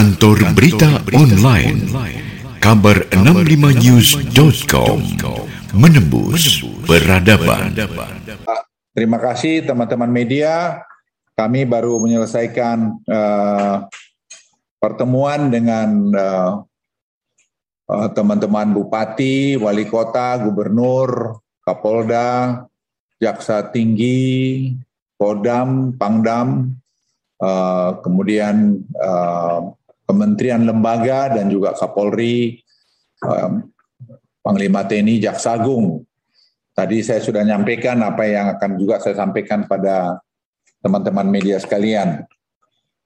[0.00, 1.84] Kantor Berita Online.
[2.56, 4.96] Kabar65news.com
[5.76, 7.76] Menembus Peradaban.
[8.96, 10.80] Terima kasih teman-teman media.
[11.36, 13.84] Kami baru menyelesaikan uh,
[14.80, 16.64] pertemuan dengan uh,
[17.84, 22.64] uh, teman-teman bupati, wali kota, gubernur, kapolda,
[23.20, 24.72] jaksa tinggi,
[25.20, 26.72] kodam, pangdam,
[27.44, 29.76] uh, kemudian uh,
[30.10, 32.58] kementerian lembaga dan juga Kapolri,
[33.22, 33.62] um,
[34.42, 36.02] Panglima TNI, Jaksa Agung.
[36.74, 40.18] Tadi saya sudah nyampaikan apa yang akan juga saya sampaikan pada
[40.82, 42.26] teman-teman media sekalian.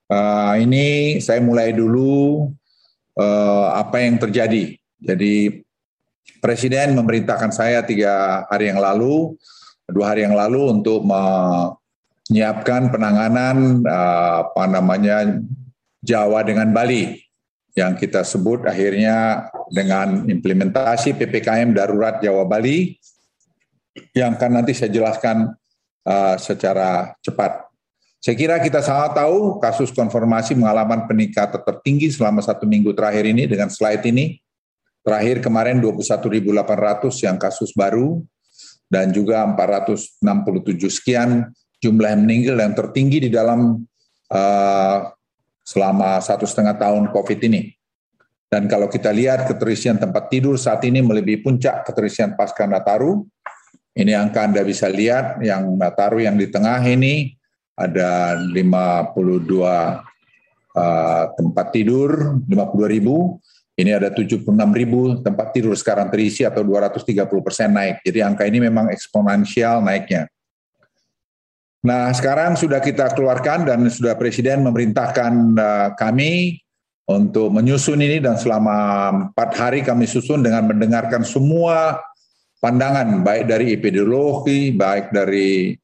[0.09, 2.49] Uh, ini saya mulai dulu
[3.21, 4.73] uh, apa yang terjadi.
[4.97, 5.61] Jadi
[6.41, 9.37] Presiden memerintahkan saya tiga hari yang lalu,
[9.89, 15.41] dua hari yang lalu untuk menyiapkan penanganan uh, apa namanya
[16.05, 17.17] Jawa dengan Bali
[17.75, 22.95] yang kita sebut akhirnya dengan implementasi PPKM darurat Jawa Bali
[24.13, 25.51] yang akan nanti saya jelaskan
[26.05, 27.67] uh, secara cepat.
[28.21, 33.45] Saya kira kita sangat tahu kasus konfirmasi mengalami peningkatan tertinggi selama satu minggu terakhir ini
[33.45, 34.41] dengan slide ini.
[35.05, 36.41] Terakhir kemarin 21.800
[37.21, 38.25] yang kasus baru
[38.89, 40.17] dan juga 467
[40.89, 43.85] sekian jumlah yang meninggal yang tertinggi di dalam
[44.33, 44.99] uh,
[45.65, 47.73] selama satu setengah tahun COVID ini.
[48.45, 53.25] Dan kalau kita lihat keterisian tempat tidur saat ini melebihi puncak keterisian pasca Nataru.
[53.97, 57.33] Ini angka Anda bisa lihat yang Nataru yang di tengah ini
[57.73, 58.55] ada 52
[59.59, 63.41] uh, tempat tidur, 52 ribu.
[63.75, 67.99] Ini ada 76 ribu tempat tidur sekarang terisi atau 230 persen naik.
[68.07, 70.31] Jadi angka ini memang eksponensial naiknya.
[71.85, 76.57] Nah, sekarang sudah kita keluarkan dan sudah Presiden memerintahkan uh, kami
[77.05, 78.77] untuk menyusun ini dan selama
[79.29, 82.01] empat hari kami susun dengan mendengarkan semua
[82.57, 85.77] pandangan baik dari epidemiologi, baik dari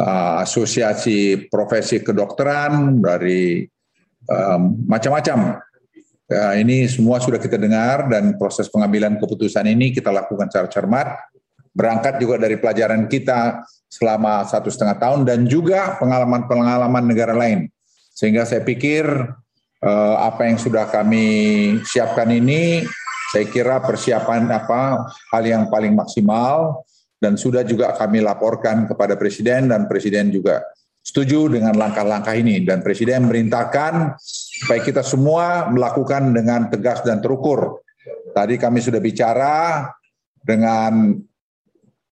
[0.00, 3.68] uh, asosiasi profesi kedokteran, dari
[4.24, 5.60] um, macam-macam.
[6.24, 11.08] Uh, ini semua sudah kita dengar dan proses pengambilan keputusan ini kita lakukan secara cermat
[11.74, 17.68] berangkat juga dari pelajaran kita selama satu setengah tahun dan juga pengalaman-pengalaman negara lain.
[18.14, 19.04] Sehingga saya pikir
[19.82, 21.26] eh, apa yang sudah kami
[21.82, 22.86] siapkan ini,
[23.34, 26.86] saya kira persiapan apa hal yang paling maksimal
[27.18, 30.62] dan sudah juga kami laporkan kepada Presiden dan Presiden juga
[31.04, 37.82] setuju dengan langkah-langkah ini dan Presiden merintahkan supaya kita semua melakukan dengan tegas dan terukur.
[38.32, 39.88] Tadi kami sudah bicara
[40.40, 41.18] dengan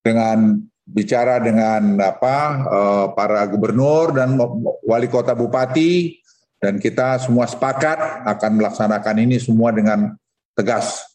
[0.03, 2.37] dengan bicara dengan apa
[2.67, 4.35] uh, para gubernur dan
[4.83, 6.19] wali kota bupati
[6.59, 10.15] dan kita semua sepakat akan melaksanakan ini semua dengan
[10.59, 11.07] tegas.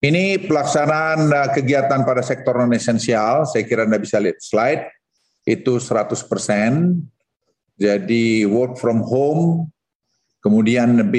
[0.00, 4.88] Ini pelaksanaan uh, kegiatan pada sektor non esensial, saya kira Anda bisa lihat slide,
[5.44, 6.24] itu 100%.
[7.76, 9.68] Jadi work from home,
[10.40, 11.16] kemudian B,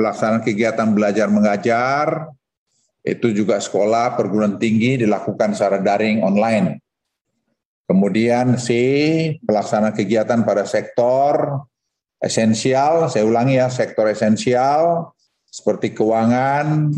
[0.00, 2.32] pelaksanaan kegiatan belajar mengajar,
[3.00, 6.80] itu juga sekolah perguruan tinggi dilakukan secara daring online.
[7.88, 8.68] Kemudian C,
[9.42, 11.64] pelaksanaan kegiatan pada sektor
[12.22, 15.10] esensial, saya ulangi ya, sektor esensial
[15.50, 16.94] seperti keuangan,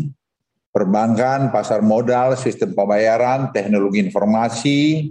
[0.69, 5.09] perbankan, pasar modal, sistem pembayaran, teknologi informasi,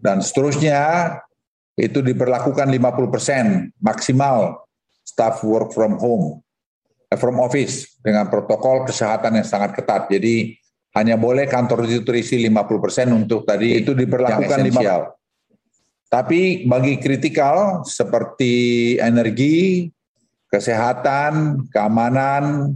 [0.00, 1.12] dan seterusnya,
[1.76, 4.64] itu diberlakukan 50% maksimal
[5.04, 6.40] staff work from home.
[7.06, 10.10] From office dengan protokol kesehatan yang sangat ketat.
[10.10, 10.58] Jadi
[10.98, 15.14] hanya boleh kantor itu terisi 50% untuk tadi itu diberlakukan esensial.
[16.10, 19.86] Tapi bagi kritikal seperti energi,
[20.50, 22.74] kesehatan, keamanan,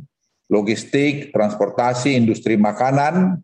[0.50, 3.38] logistik, transportasi, industri makanan,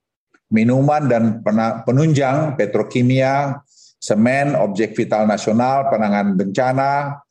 [0.50, 1.40] minuman dan
[1.86, 3.62] penunjang, petrokimia,
[4.02, 7.22] semen, objek vital nasional, penanganan bencana,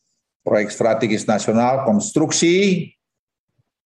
[0.42, 2.90] proyek strategis nasional, konstruksi,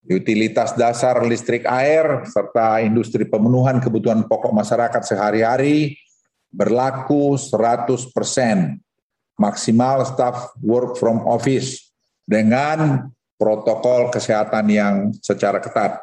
[0.09, 6.01] utilitas dasar listrik air, serta industri pemenuhan kebutuhan pokok masyarakat sehari-hari
[6.49, 8.81] berlaku 100 persen
[9.37, 11.93] maksimal staff work from office
[12.25, 13.07] dengan
[13.37, 16.01] protokol kesehatan yang secara ketat.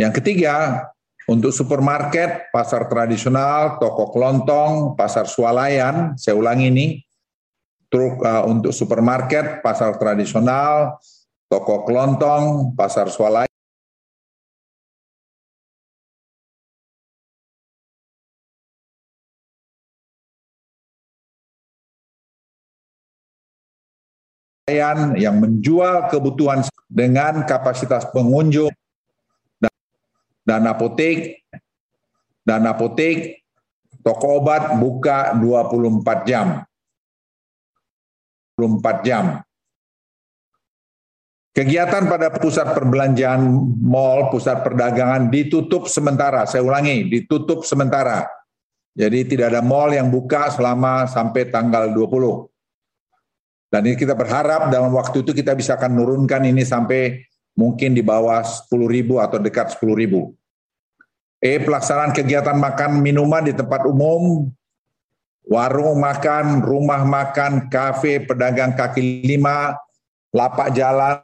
[0.00, 0.88] Yang ketiga,
[1.28, 6.86] untuk supermarket, pasar tradisional, toko kelontong, pasar swalayan, saya ulangi ini,
[7.92, 10.98] truk uh, untuk supermarket, pasar tradisional,
[11.54, 13.46] toko kelontong, pasar swalaya,
[25.14, 28.74] yang menjual kebutuhan dengan kapasitas pengunjung
[30.42, 31.46] dan apotek
[32.42, 33.46] dan apotek
[34.02, 36.66] toko obat buka 24 jam.
[38.58, 39.24] 24 jam.
[41.54, 43.46] Kegiatan pada pusat perbelanjaan
[43.78, 46.50] mall, pusat perdagangan ditutup sementara.
[46.50, 48.26] Saya ulangi, ditutup sementara.
[48.90, 52.50] Jadi tidak ada mall yang buka selama sampai tanggal 20.
[53.70, 57.22] Dan ini kita berharap dalam waktu itu kita bisa akan menurunkan ini sampai
[57.54, 60.34] mungkin di bawah 10 ribu atau dekat 10 ribu.
[61.38, 64.50] E, pelaksanaan kegiatan makan minuman di tempat umum,
[65.46, 69.78] warung makan, rumah makan, kafe, pedagang kaki lima,
[70.34, 71.22] lapak jalan,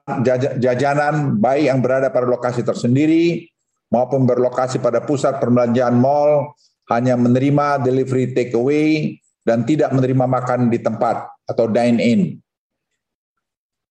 [0.63, 3.51] jajanan, baik yang berada pada lokasi tersendiri
[3.91, 6.55] maupun berlokasi pada pusat perbelanjaan mall,
[6.95, 12.39] hanya menerima delivery takeaway dan tidak menerima makan di tempat atau dine-in.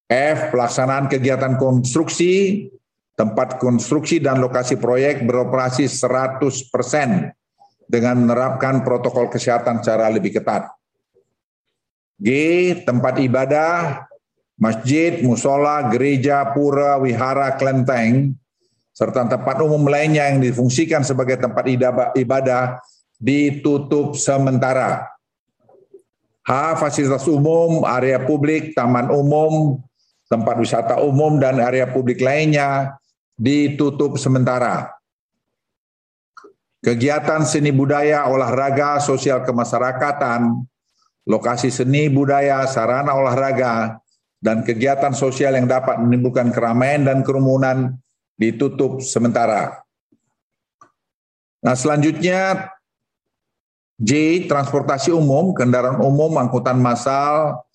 [0.10, 0.56] F.
[0.56, 2.66] Pelaksanaan kegiatan konstruksi,
[3.14, 7.36] tempat konstruksi dan lokasi proyek beroperasi 100%
[7.86, 10.72] dengan menerapkan protokol kesehatan secara lebih ketat.
[12.18, 12.30] G.
[12.88, 14.09] Tempat ibadah,
[14.60, 18.36] masjid, musola, gereja, pura, wihara, kelenteng,
[18.92, 21.64] serta tempat umum lainnya yang difungsikan sebagai tempat
[22.20, 22.84] ibadah
[23.16, 25.08] ditutup sementara
[26.50, 26.82] H.
[26.82, 29.78] Fasilitas umum, area publik, taman umum,
[30.26, 32.98] tempat wisata umum, dan area publik lainnya
[33.38, 34.90] ditutup sementara.
[36.82, 40.66] Kegiatan seni budaya, olahraga, sosial kemasyarakatan,
[41.30, 44.02] lokasi seni budaya, sarana olahraga,
[44.40, 48.00] dan kegiatan sosial yang dapat menimbulkan keramaian dan kerumunan
[48.40, 49.84] ditutup sementara.
[51.60, 52.72] Nah selanjutnya
[54.00, 54.48] J.
[54.48, 57.68] Transportasi umum, kendaraan umum, angkutan massal,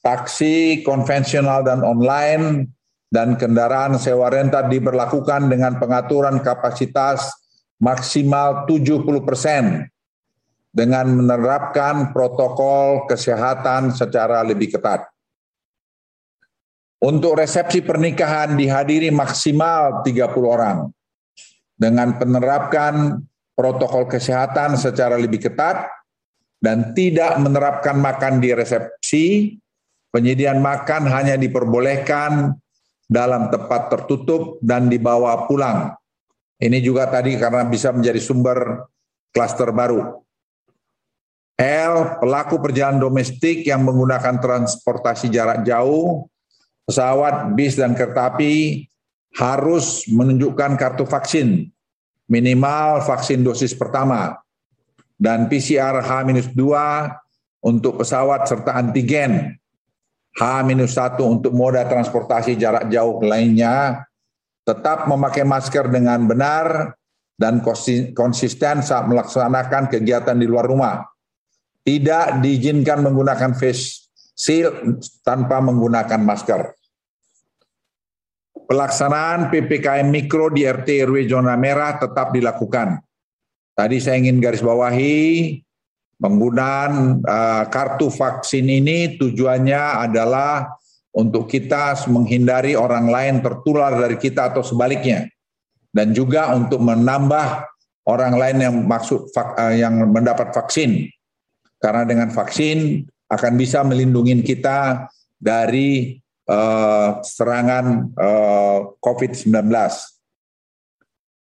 [0.00, 2.72] taksi konvensional dan online,
[3.12, 7.28] dan kendaraan sewa renta diberlakukan dengan pengaturan kapasitas
[7.76, 9.84] maksimal 70 persen
[10.72, 15.08] dengan menerapkan protokol kesehatan secara lebih ketat.
[17.06, 20.90] Untuk resepsi pernikahan dihadiri maksimal 30 orang
[21.78, 23.22] dengan penerapkan
[23.54, 25.86] protokol kesehatan secara lebih ketat
[26.58, 29.54] dan tidak menerapkan makan di resepsi,
[30.10, 32.58] penyediaan makan hanya diperbolehkan
[33.06, 35.94] dalam tempat tertutup dan dibawa pulang.
[36.58, 38.82] Ini juga tadi karena bisa menjadi sumber
[39.30, 40.26] klaster baru.
[41.56, 42.18] L.
[42.18, 46.26] Pelaku perjalanan domestik yang menggunakan transportasi jarak jauh,
[46.86, 48.86] pesawat, bis, dan kereta api
[49.36, 51.68] harus menunjukkan kartu vaksin.
[52.26, 54.34] Minimal vaksin dosis pertama
[55.14, 56.62] dan PCR H-2
[57.64, 59.56] untuk pesawat serta antigen.
[60.36, 64.04] H-1 untuk moda transportasi jarak jauh lainnya.
[64.66, 66.92] Tetap memakai masker dengan benar
[67.38, 67.64] dan
[68.12, 71.06] konsisten saat melaksanakan kegiatan di luar rumah.
[71.86, 74.05] Tidak diizinkan menggunakan face
[74.36, 76.76] shield tanpa menggunakan masker.
[78.66, 83.00] Pelaksanaan PPKM Mikro di RT RW zona merah tetap dilakukan.
[83.72, 85.56] Tadi saya ingin garis bawahi
[86.16, 90.76] penggunaan uh, kartu vaksin ini tujuannya adalah
[91.16, 95.28] untuk kita menghindari orang lain tertular dari kita atau sebaliknya
[95.92, 97.64] dan juga untuk menambah
[98.08, 101.08] orang lain yang maksud uh, yang mendapat vaksin
[101.80, 106.18] karena dengan vaksin akan bisa melindungi kita dari
[106.48, 109.52] uh, serangan uh, COVID-19.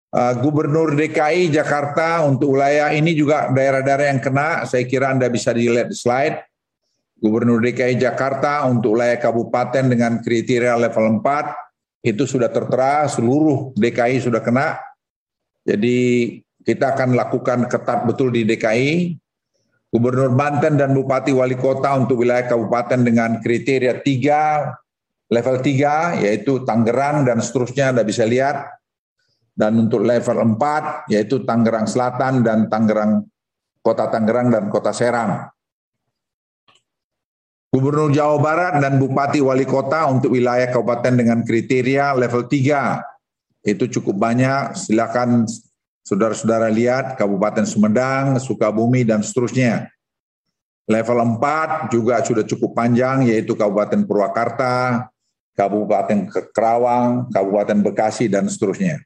[0.07, 5.51] Uh, Gubernur DKI Jakarta untuk wilayah ini juga daerah-daerah yang kena, saya kira Anda bisa
[5.51, 6.47] dilihat di slide.
[7.17, 14.21] Gubernur DKI Jakarta untuk wilayah kabupaten dengan kriteria level 4 itu sudah tertera seluruh DKI
[14.21, 14.77] sudah kena.
[15.65, 15.97] Jadi
[16.62, 19.17] kita akan lakukan ketat betul di DKI.
[19.88, 26.67] Gubernur Banten dan Bupati Wali Kota untuk wilayah kabupaten dengan kriteria 3, level 3 yaitu
[26.67, 28.67] Tangerang dan seterusnya Anda bisa lihat.
[29.58, 33.25] Dan untuk level 4 yaitu Tangerang Selatan dan Tangerang
[33.82, 35.48] Kota Tangerang dan Kota Serang.
[37.72, 43.86] Gubernur Jawa Barat dan Bupati Wali Kota untuk wilayah kabupaten dengan kriteria level 3 itu
[44.00, 44.75] cukup banyak.
[44.75, 45.48] Silakan
[46.08, 49.92] Saudara-saudara lihat Kabupaten Sumedang, Sukabumi, dan seterusnya.
[50.88, 55.12] Level 4 juga sudah cukup panjang, yaitu Kabupaten Purwakarta,
[55.52, 59.04] Kabupaten Kerawang, Kabupaten Bekasi, dan seterusnya.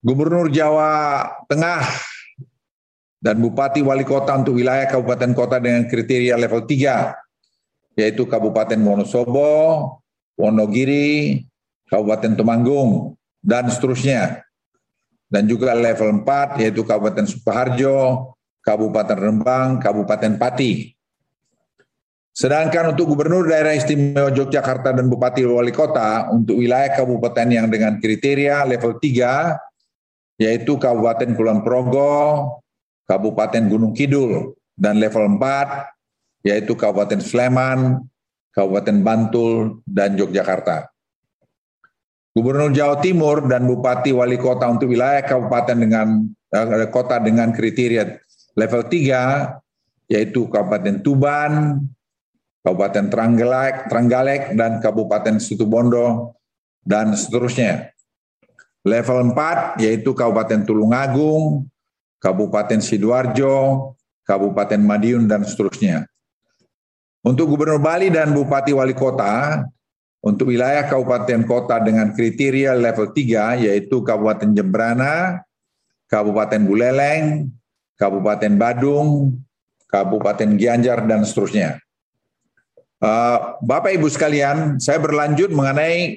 [0.00, 1.84] Gubernur Jawa Tengah
[3.20, 9.52] dan Bupati Wali Kota untuk wilayah Kabupaten Kota dengan kriteria level 3 yaitu Kabupaten Wonosobo,
[10.34, 11.40] Wonogiri,
[11.88, 14.43] Kabupaten Temanggung, dan seterusnya.
[15.28, 17.98] Dan juga level 4 yaitu Kabupaten Sukoharjo,
[18.64, 20.94] Kabupaten Rembang, Kabupaten Pati.
[22.34, 28.02] Sedangkan untuk Gubernur Daerah Istimewa Yogyakarta dan Bupati Wali Kota untuk wilayah kabupaten yang dengan
[28.02, 32.12] kriteria level 3 yaitu Kabupaten Kulon Progo,
[33.06, 38.02] Kabupaten Gunung Kidul, dan level 4 yaitu Kabupaten Sleman,
[38.50, 40.93] Kabupaten Bantul, dan Yogyakarta.
[42.34, 48.18] Gubernur Jawa Timur dan Bupati Wali Kota untuk wilayah kabupaten dengan eh, kota dengan kriteria
[48.58, 51.80] level 3 yaitu Kabupaten Tuban,
[52.60, 56.36] Kabupaten Trenggalek, Trenggalek dan Kabupaten Situbondo
[56.82, 57.94] dan seterusnya.
[58.84, 61.70] Level 4 yaitu Kabupaten Tulungagung,
[62.20, 63.92] Kabupaten Sidoarjo,
[64.26, 66.04] Kabupaten Madiun dan seterusnya.
[67.24, 69.64] Untuk Gubernur Bali dan Bupati Wali Kota,
[70.24, 75.44] untuk wilayah kabupaten kota dengan kriteria level 3 yaitu Kabupaten Jembrana,
[76.08, 77.52] Kabupaten Buleleng,
[78.00, 79.36] Kabupaten Badung,
[79.84, 81.76] Kabupaten Gianjar dan seterusnya.
[83.04, 86.16] Uh, Bapak Ibu sekalian, saya berlanjut mengenai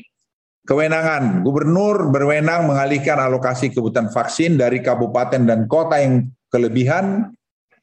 [0.63, 1.43] kewenangan.
[1.43, 7.35] Gubernur berwenang mengalihkan alokasi kebutuhan vaksin dari kabupaten dan kota yang kelebihan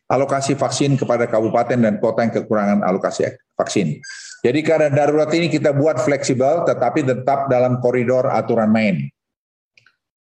[0.09, 3.99] alokasi vaksin kepada kabupaten dan kota yang kekurangan alokasi vaksin.
[4.45, 9.09] Jadi karena darurat ini kita buat fleksibel tetapi tetap dalam koridor aturan main.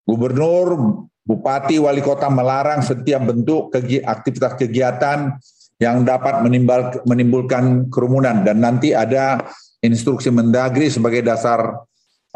[0.05, 5.39] Gubernur, bupati, wali kota melarang setiap bentuk kegi aktivitas kegiatan
[5.81, 9.41] yang dapat menimbul menimbulkan kerumunan dan nanti ada
[9.81, 11.81] instruksi Mendagri sebagai dasar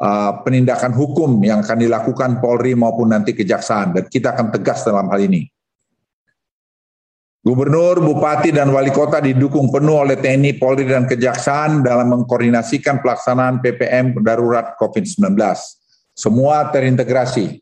[0.01, 5.05] uh, penindakan hukum yang akan dilakukan Polri maupun nanti kejaksaan dan kita akan tegas dalam
[5.13, 5.45] hal ini.
[7.45, 13.61] Gubernur, Bupati, dan Wali Kota didukung penuh oleh TNI, Polri, dan Kejaksaan dalam mengkoordinasikan pelaksanaan
[13.61, 15.37] PPM darurat COVID-19.
[16.17, 17.61] Semua terintegrasi.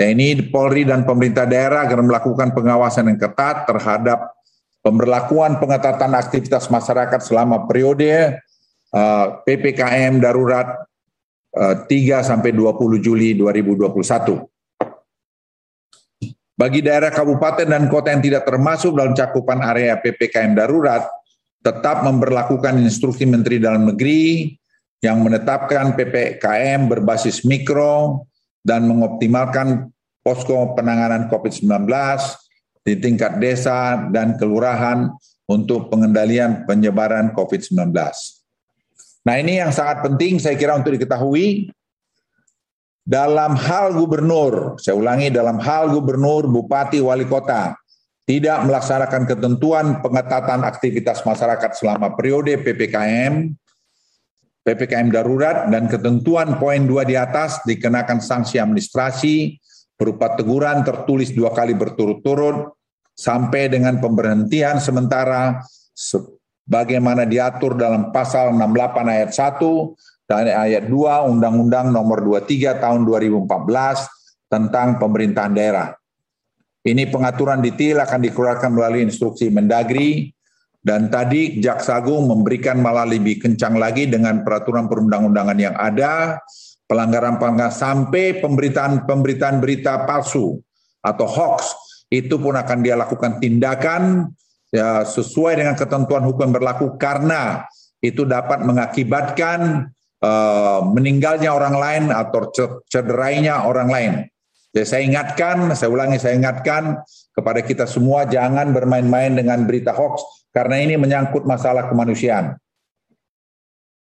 [0.00, 4.32] TNI, Polri, dan pemerintah daerah akan melakukan pengawasan yang ketat terhadap
[4.80, 8.40] pemberlakuan pengetatan aktivitas masyarakat selama periode
[8.96, 10.88] uh, PPKM darurat
[11.52, 14.49] uh, 3 sampai 20 Juli 2021.
[16.60, 21.08] Bagi daerah kabupaten dan kota yang tidak termasuk dalam cakupan area PPKM darurat,
[21.64, 24.52] tetap memperlakukan instruksi Menteri Dalam Negeri
[25.00, 28.28] yang menetapkan PPKM berbasis mikro
[28.60, 29.88] dan mengoptimalkan
[30.20, 31.88] posko penanganan COVID-19
[32.84, 35.08] di tingkat desa dan kelurahan
[35.48, 37.88] untuk pengendalian penyebaran COVID-19.
[39.24, 41.72] Nah ini yang sangat penting saya kira untuk diketahui
[43.10, 47.74] dalam hal gubernur, saya ulangi dalam hal gubernur, bupati, wali kota
[48.22, 53.50] tidak melaksanakan ketentuan pengetatan aktivitas masyarakat selama periode PPKM,
[54.62, 59.58] PPKM darurat dan ketentuan poin dua di atas dikenakan sanksi administrasi
[59.98, 62.78] berupa teguran tertulis dua kali berturut-turut
[63.18, 65.58] sampai dengan pemberhentian sementara
[65.90, 74.46] sebagaimana diatur dalam pasal 68 ayat 1 dan ayat 2 Undang-Undang Nomor 23 Tahun 2014
[74.46, 75.90] tentang pemerintahan daerah.
[76.86, 80.30] Ini pengaturan detail akan dikeluarkan melalui instruksi Mendagri
[80.80, 86.38] dan tadi Jaksa Agung memberikan malah lebih kencang lagi dengan peraturan perundang-undangan yang ada,
[86.86, 90.62] pelanggaran-pelanggaran sampai pemberitaan-pemberitaan berita palsu
[91.02, 91.74] atau hoax
[92.08, 94.30] itu pun akan dia lakukan tindakan
[94.72, 97.66] ya, sesuai dengan ketentuan hukum berlaku karena
[98.00, 99.90] itu dapat mengakibatkan
[100.24, 102.48] uh, meninggalnya orang lain atau
[102.88, 104.12] cederainya orang lain.
[104.70, 107.02] Jadi saya ingatkan, saya ulangi saya ingatkan
[107.34, 110.22] kepada kita semua jangan bermain-main dengan berita hoax
[110.54, 112.54] karena ini menyangkut masalah kemanusiaan.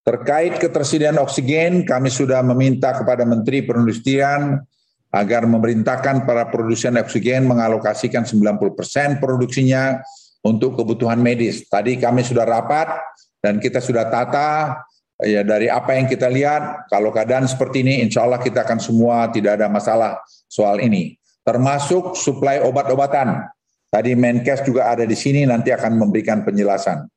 [0.06, 4.62] Terkait ketersediaan oksigen, kami sudah meminta kepada Menteri Perindustrian
[5.10, 9.98] agar memerintahkan para produsen oksigen mengalokasikan 90% produksinya
[10.46, 11.66] untuk kebutuhan medis.
[11.66, 13.02] Tadi kami sudah rapat
[13.42, 14.78] dan kita sudah tata
[15.24, 19.32] ya dari apa yang kita lihat, kalau keadaan seperti ini, insya Allah kita akan semua
[19.32, 20.20] tidak ada masalah
[20.50, 21.16] soal ini.
[21.46, 23.48] Termasuk suplai obat-obatan.
[23.88, 27.08] Tadi Menkes juga ada di sini, nanti akan memberikan penjelasan.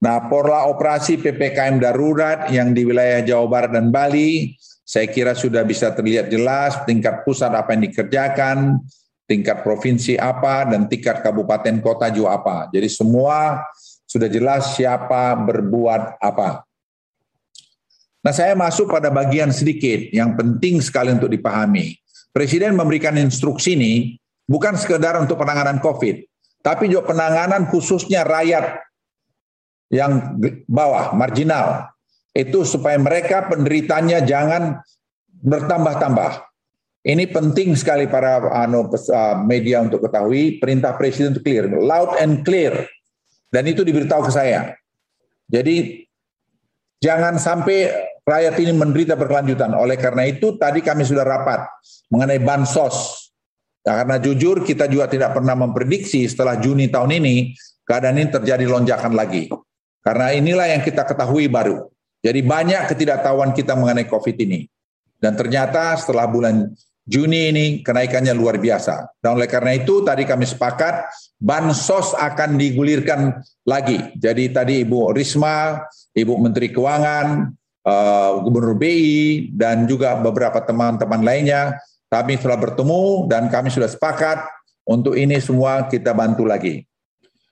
[0.00, 5.60] Nah, pola operasi PPKM darurat yang di wilayah Jawa Barat dan Bali, saya kira sudah
[5.60, 8.80] bisa terlihat jelas tingkat pusat apa yang dikerjakan,
[9.28, 12.56] tingkat provinsi apa, dan tingkat kabupaten kota juga apa.
[12.72, 13.60] Jadi semua
[14.08, 16.64] sudah jelas siapa berbuat apa.
[18.20, 21.96] Nah saya masuk pada bagian sedikit yang penting sekali untuk dipahami.
[22.30, 26.22] Presiden memberikan instruksi ini bukan sekedar untuk penanganan COVID,
[26.60, 28.78] tapi juga penanganan khususnya rakyat
[29.90, 31.90] yang bawah, marginal.
[32.30, 34.78] Itu supaya mereka penderitanya jangan
[35.42, 36.46] bertambah-tambah.
[37.00, 38.86] Ini penting sekali para anu,
[39.48, 42.86] media untuk ketahui, perintah presiden itu clear, loud and clear.
[43.50, 44.76] Dan itu diberitahu ke saya.
[45.50, 46.06] Jadi
[47.02, 49.74] jangan sampai rakyat ini menderita berkelanjutan.
[49.76, 51.66] Oleh karena itu tadi kami sudah rapat
[52.12, 53.28] mengenai bansos.
[53.80, 57.56] Nah, karena jujur kita juga tidak pernah memprediksi setelah Juni tahun ini
[57.88, 59.48] keadaan ini terjadi lonjakan lagi.
[60.04, 61.88] Karena inilah yang kita ketahui baru.
[62.20, 64.68] Jadi banyak ketidaktahuan kita mengenai COVID ini.
[65.20, 66.72] Dan ternyata setelah bulan
[67.10, 69.18] Juni ini kenaikannya luar biasa.
[69.18, 71.10] Dan oleh karena itu tadi kami sepakat
[71.40, 74.14] bansos akan digulirkan lagi.
[74.14, 75.80] Jadi tadi Ibu Risma,
[76.12, 77.50] Ibu Menteri Keuangan,
[77.84, 81.76] uh, Gubernur BI, dan juga beberapa teman-teman lainnya,
[82.10, 84.42] kami sudah bertemu dan kami sudah sepakat
[84.82, 86.82] untuk ini semua kita bantu lagi.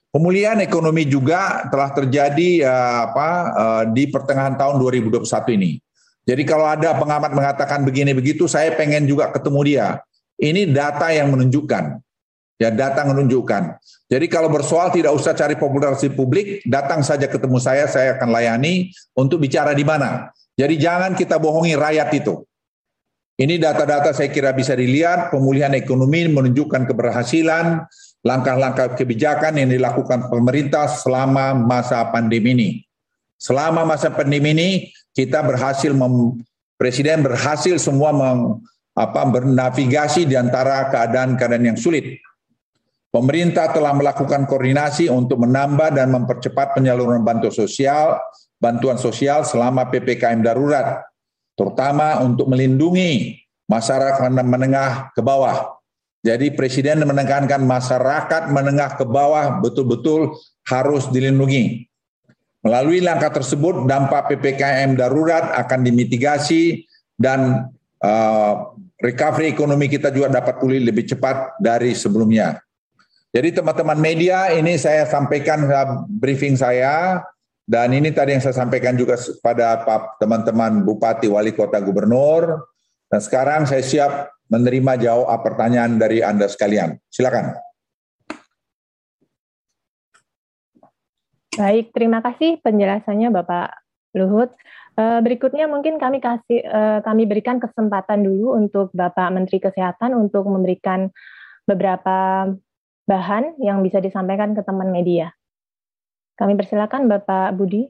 [0.09, 5.21] Pemulihan ekonomi juga telah terjadi uh, apa uh, di pertengahan tahun 2021
[5.53, 5.77] ini.
[6.25, 9.87] Jadi kalau ada pengamat mengatakan begini begitu, saya pengen juga ketemu dia.
[10.37, 12.01] Ini data yang menunjukkan.
[12.59, 13.79] Ya, data menunjukkan.
[14.11, 18.91] Jadi kalau bersoal tidak usah cari popularitas publik, datang saja ketemu saya, saya akan layani
[19.15, 20.27] untuk bicara di mana.
[20.59, 22.43] Jadi jangan kita bohongi rakyat itu.
[23.39, 27.87] Ini data-data saya kira bisa dilihat, pemulihan ekonomi menunjukkan keberhasilan,
[28.27, 32.69] langkah-langkah kebijakan yang dilakukan pemerintah selama masa pandemi ini.
[33.39, 34.69] Selama masa pandemi ini
[35.15, 36.43] kita berhasil mem,
[36.75, 38.59] presiden berhasil semua meng,
[38.99, 42.19] apa, bernavigasi di antara keadaan-keadaan yang sulit.
[43.09, 48.21] Pemerintah telah melakukan koordinasi untuk menambah dan mempercepat penyaluran bantuan sosial,
[48.61, 51.01] bantuan sosial selama PPKM darurat,
[51.57, 55.79] terutama untuk melindungi masyarakat menengah ke bawah
[56.19, 60.35] jadi Presiden menekankan masyarakat menengah ke bawah betul-betul
[60.67, 61.87] harus dilindungi.
[62.59, 66.83] Melalui langkah tersebut, dampak PPKM darurat akan dimitigasi
[67.15, 67.71] dan
[68.03, 72.59] uh, recovery ekonomi kita juga dapat pulih lebih cepat dari sebelumnya.
[73.29, 77.21] Jadi teman-teman media, ini saya sampaikan uh, briefing saya,
[77.69, 79.13] dan ini tadi yang saya sampaikan juga
[79.45, 79.85] pada
[80.17, 82.65] teman-teman Bupati, Wali Kota, Gubernur,
[83.05, 84.11] dan sekarang saya siap
[84.49, 86.97] menerima jawab pertanyaan dari Anda sekalian.
[87.13, 87.53] Silakan.
[91.53, 93.77] Baik, terima kasih penjelasannya Bapak
[94.17, 94.49] Luhut.
[94.97, 100.49] Eh, berikutnya mungkin kami kasih eh, kami berikan kesempatan dulu untuk Bapak Menteri Kesehatan untuk
[100.49, 101.07] memberikan
[101.69, 102.49] beberapa
[103.09, 105.33] bahan yang bisa disampaikan ke teman media.
[106.37, 107.89] Kami persilakan Bapak Budi.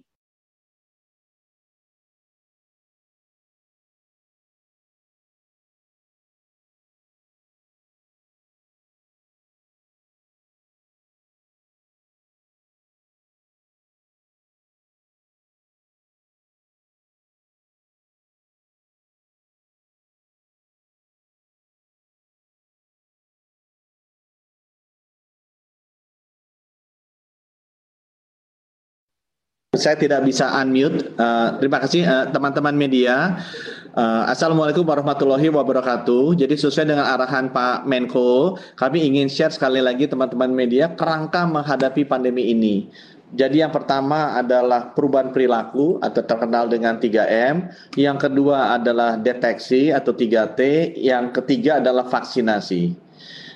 [29.80, 31.16] Saya tidak bisa unmute.
[31.16, 33.16] Uh, terima kasih eh, teman-teman uh, media.
[33.96, 36.38] Uh, Assalamualaikum warahmatullahi wabarakatuh.
[36.38, 42.06] Jadi sesuai dengan arahan Pak Menko, kami ingin share sekali lagi teman-teman media kerangka menghadapi
[42.06, 42.92] pandemi ini.
[43.30, 50.18] Jadi yang pertama adalah perubahan perilaku atau terkenal dengan 3M, yang kedua adalah deteksi atau
[50.18, 52.98] 3T, yang ketiga adalah vaksinasi.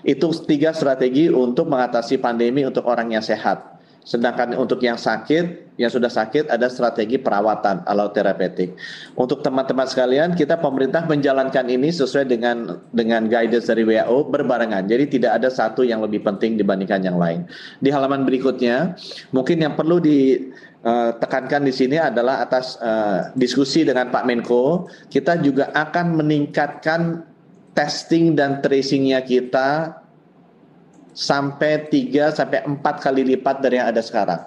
[0.06, 3.74] Itu tiga strategi untuk mengatasi pandemi untuk orang yang sehat.
[4.04, 8.76] Sedangkan untuk yang sakit, yang sudah sakit ada strategi perawatan atau terapeutik.
[9.16, 14.92] Untuk teman-teman sekalian, kita pemerintah menjalankan ini sesuai dengan dengan guidance dari WHO berbarengan.
[14.92, 17.48] Jadi tidak ada satu yang lebih penting dibandingkan yang lain.
[17.80, 19.00] Di halaman berikutnya,
[19.32, 25.72] mungkin yang perlu ditekankan di sini adalah atas uh, diskusi dengan Pak Menko, kita juga
[25.72, 27.24] akan meningkatkan
[27.74, 30.03] testing dan tracingnya kita
[31.14, 34.42] sampai 3 sampai 4 kali lipat dari yang ada sekarang.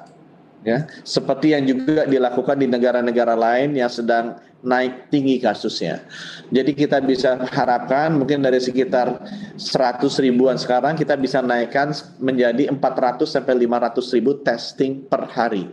[0.66, 4.34] Ya, seperti yang juga dilakukan di negara-negara lain yang sedang
[4.66, 6.02] naik tinggi kasusnya.
[6.50, 9.22] Jadi kita bisa harapkan mungkin dari sekitar
[9.54, 15.70] 100 ribuan sekarang kita bisa naikkan menjadi 400 sampai 500 ribu testing per hari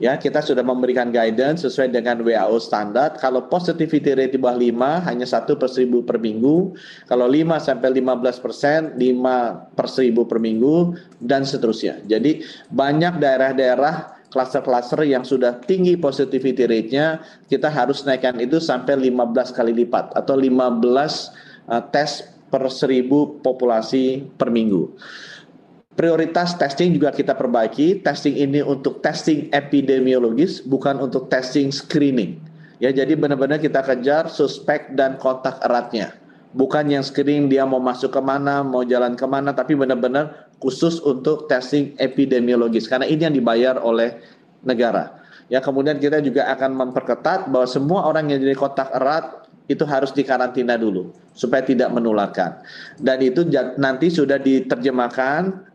[0.00, 3.20] ya kita sudah memberikan guidance sesuai dengan WHO standar.
[3.20, 6.72] Kalau positivity rate di bawah 5 hanya satu per seribu per minggu.
[7.06, 12.00] Kalau 5 sampai 15 persen 5 per seribu per minggu dan seterusnya.
[12.08, 19.52] Jadi banyak daerah-daerah klaster-klaster yang sudah tinggi positivity rate-nya kita harus naikkan itu sampai 15
[19.52, 20.86] kali lipat atau 15
[21.66, 24.90] uh, tes per seribu populasi per minggu.
[25.98, 28.00] Prioritas testing juga kita perbaiki.
[28.00, 32.40] Testing ini untuk testing epidemiologis, bukan untuk testing screening.
[32.80, 36.16] Ya, jadi benar-benar kita kejar suspek dan kontak eratnya.
[36.56, 40.98] Bukan yang screening dia mau masuk ke mana, mau jalan ke mana, tapi benar-benar khusus
[41.04, 42.88] untuk testing epidemiologis.
[42.88, 44.16] Karena ini yang dibayar oleh
[44.64, 45.20] negara.
[45.52, 50.10] Ya, kemudian kita juga akan memperketat bahwa semua orang yang jadi kontak erat itu harus
[50.10, 52.58] dikarantina dulu supaya tidak menularkan.
[52.98, 53.46] Dan itu
[53.78, 55.69] nanti sudah diterjemahkan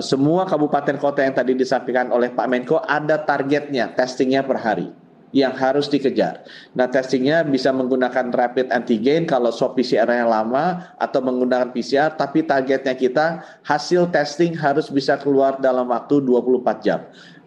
[0.00, 4.88] semua kabupaten kota yang tadi disampaikan oleh Pak Menko ada targetnya testingnya per hari
[5.32, 6.44] yang harus dikejar.
[6.76, 12.92] Nah testingnya bisa menggunakan rapid antigen kalau swab PCR-nya lama atau menggunakan PCR, tapi targetnya
[12.92, 17.00] kita hasil testing harus bisa keluar dalam waktu 24 jam.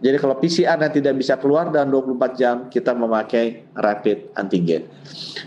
[0.04, 4.84] Jadi kalau PCR yang tidak bisa keluar dalam 24 jam, kita memakai rapid antigen.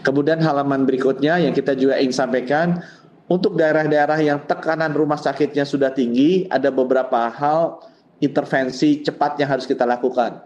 [0.00, 2.80] Kemudian halaman berikutnya yang kita juga ingin sampaikan,
[3.28, 7.84] untuk daerah-daerah yang tekanan rumah sakitnya sudah tinggi, ada beberapa hal
[8.24, 10.40] intervensi cepat yang harus kita lakukan.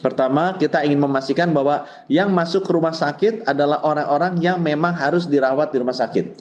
[0.00, 5.28] Pertama, kita ingin memastikan bahwa yang masuk ke rumah sakit adalah orang-orang yang memang harus
[5.28, 6.32] dirawat di rumah sakit.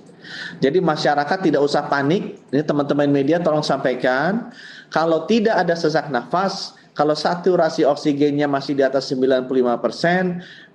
[0.64, 2.40] Jadi masyarakat tidak usah panik.
[2.48, 4.52] Ini teman-teman media tolong sampaikan,
[4.88, 9.52] kalau tidak ada sesak nafas, kalau saturasi oksigennya masih di atas 95%,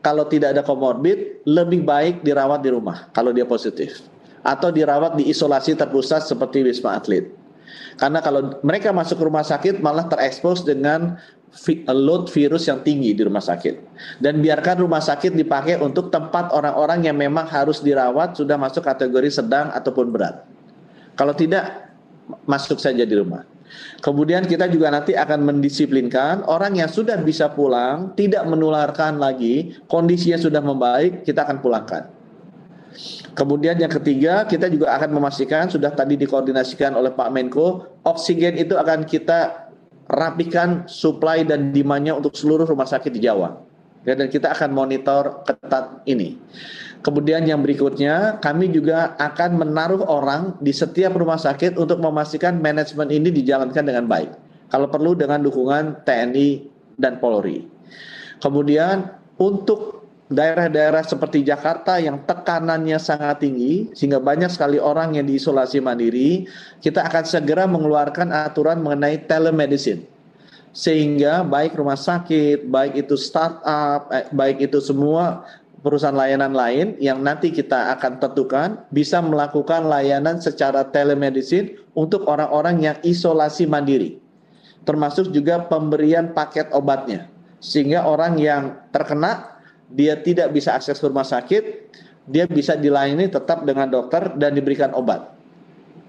[0.05, 4.12] kalau tidak ada komorbid, lebih baik dirawat di rumah kalau dia positif
[4.43, 7.31] atau dirawat di isolasi terpusat seperti Wisma Atlet.
[7.97, 11.17] Karena kalau mereka masuk ke rumah sakit malah terekspos dengan
[11.93, 13.75] load virus yang tinggi di rumah sakit.
[14.19, 19.29] Dan biarkan rumah sakit dipakai untuk tempat orang-orang yang memang harus dirawat sudah masuk kategori
[19.29, 20.43] sedang ataupun berat.
[21.13, 21.93] Kalau tidak,
[22.49, 23.45] masuk saja di rumah.
[24.05, 30.37] Kemudian kita juga nanti akan mendisiplinkan orang yang sudah bisa pulang, tidak menularkan lagi, kondisinya
[30.41, 32.22] sudah membaik, kita akan pulangkan.
[33.33, 38.77] Kemudian yang ketiga, kita juga akan memastikan sudah tadi dikoordinasikan oleh Pak Menko, oksigen itu
[38.77, 39.71] akan kita
[40.13, 43.57] rapikan supply dan demandnya untuk seluruh rumah sakit di Jawa.
[44.03, 46.35] Ya, dan kita akan monitor ketat ini.
[47.07, 53.11] Kemudian yang berikutnya, kami juga akan menaruh orang di setiap rumah sakit untuk memastikan manajemen
[53.11, 54.31] ini dijalankan dengan baik.
[54.71, 56.49] Kalau perlu dengan dukungan TNI
[56.99, 57.67] dan Polri.
[58.43, 59.07] Kemudian
[59.39, 60.02] untuk
[60.33, 66.49] daerah-daerah seperti Jakarta yang tekanannya sangat tinggi sehingga banyak sekali orang yang diisolasi mandiri,
[66.83, 70.05] kita akan segera mengeluarkan aturan mengenai telemedicine.
[70.73, 75.45] Sehingga baik rumah sakit, baik itu startup, eh, baik itu semua
[75.85, 82.81] perusahaan layanan lain yang nanti kita akan tentukan bisa melakukan layanan secara telemedicine untuk orang-orang
[82.81, 84.17] yang isolasi mandiri.
[84.89, 87.29] Termasuk juga pemberian paket obatnya.
[87.63, 89.52] Sehingga orang yang terkena
[89.93, 91.93] dia tidak bisa akses rumah sakit,
[92.27, 95.42] dia bisa dilayani tetap dengan dokter dan diberikan obat.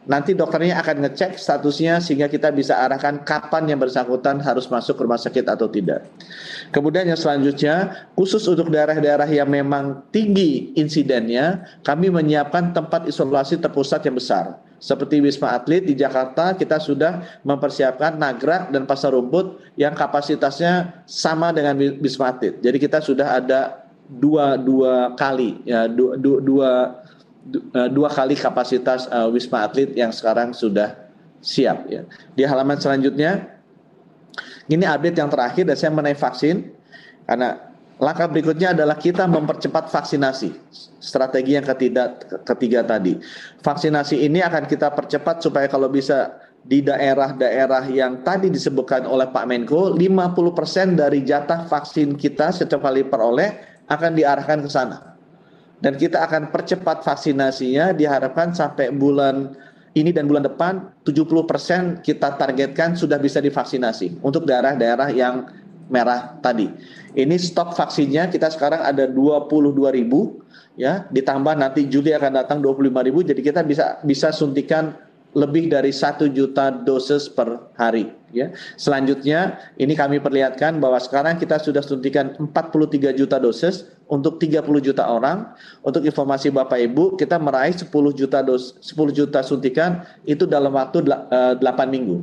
[0.03, 5.15] Nanti dokternya akan ngecek statusnya sehingga kita bisa arahkan kapan yang bersangkutan harus masuk rumah
[5.15, 6.03] sakit atau tidak.
[6.75, 14.03] Kemudian yang selanjutnya, khusus untuk daerah-daerah yang memang tinggi insidennya, kami menyiapkan tempat isolasi terpusat
[14.03, 14.59] yang besar.
[14.83, 21.55] Seperti Wisma Atlet di Jakarta, kita sudah mempersiapkan Nagrak dan Pasar Rumput yang kapasitasnya sama
[21.55, 22.59] dengan Wisma Atlet.
[22.59, 26.69] Jadi kita sudah ada dua dua kali ya dua dua,
[27.91, 30.95] dua kali kapasitas uh, wisma atlet yang sekarang sudah
[31.43, 32.07] siap ya.
[32.31, 33.59] Di halaman selanjutnya
[34.71, 36.71] ini update yang terakhir dan saya mengenai vaksin
[37.27, 37.59] karena
[37.99, 40.55] langkah berikutnya adalah kita mempercepat vaksinasi.
[41.03, 42.15] Strategi yang ketiga
[42.47, 43.19] ketiga tadi.
[43.59, 49.45] Vaksinasi ini akan kita percepat supaya kalau bisa di daerah-daerah yang tadi disebutkan oleh Pak
[49.51, 55.12] Menko 50% dari jatah vaksin kita setiap kali peroleh akan diarahkan ke sana
[55.83, 59.51] dan kita akan percepat vaksinasinya diharapkan sampai bulan
[59.93, 65.51] ini dan bulan depan 70% kita targetkan sudah bisa divaksinasi untuk daerah-daerah yang
[65.91, 66.71] merah tadi.
[67.13, 70.41] Ini stok vaksinnya kita sekarang ada 22 ribu
[70.79, 74.95] ya ditambah nanti Juli akan datang 25 ribu jadi kita bisa bisa suntikan
[75.33, 78.13] lebih dari satu juta dosis per hari.
[78.33, 78.49] Ya.
[78.77, 85.05] Selanjutnya, ini kami perlihatkan bahwa sekarang kita sudah suntikan 43 juta dosis untuk 30 juta
[85.05, 85.53] orang.
[85.85, 91.05] Untuk informasi Bapak Ibu, kita meraih 10 juta dos 10 juta suntikan itu dalam waktu
[91.05, 92.17] 8 eh, minggu.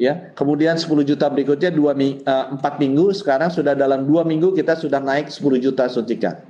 [0.00, 4.80] Ya, kemudian 10 juta berikutnya 2 4 eh, minggu, sekarang sudah dalam 2 minggu kita
[4.80, 6.40] sudah naik 10 juta suntikan.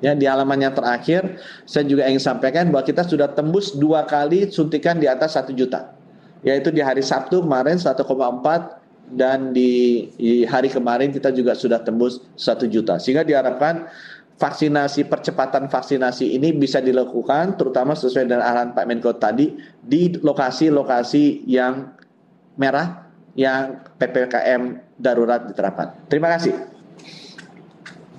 [0.00, 1.36] Ya, di halaman yang terakhir,
[1.68, 5.92] saya juga ingin sampaikan bahwa kita sudah tembus dua kali suntikan di atas satu juta.
[6.40, 8.00] Yaitu di hari Sabtu kemarin 1,4
[9.12, 12.96] dan di, di hari kemarin kita juga sudah tembus satu juta.
[12.96, 13.92] Sehingga diharapkan
[14.40, 19.52] vaksinasi percepatan vaksinasi ini bisa dilakukan terutama sesuai dengan arahan Pak Menko tadi
[19.84, 21.92] di lokasi-lokasi yang
[22.56, 23.04] merah
[23.36, 26.08] yang PPKM darurat diterapkan.
[26.08, 26.79] Terima kasih.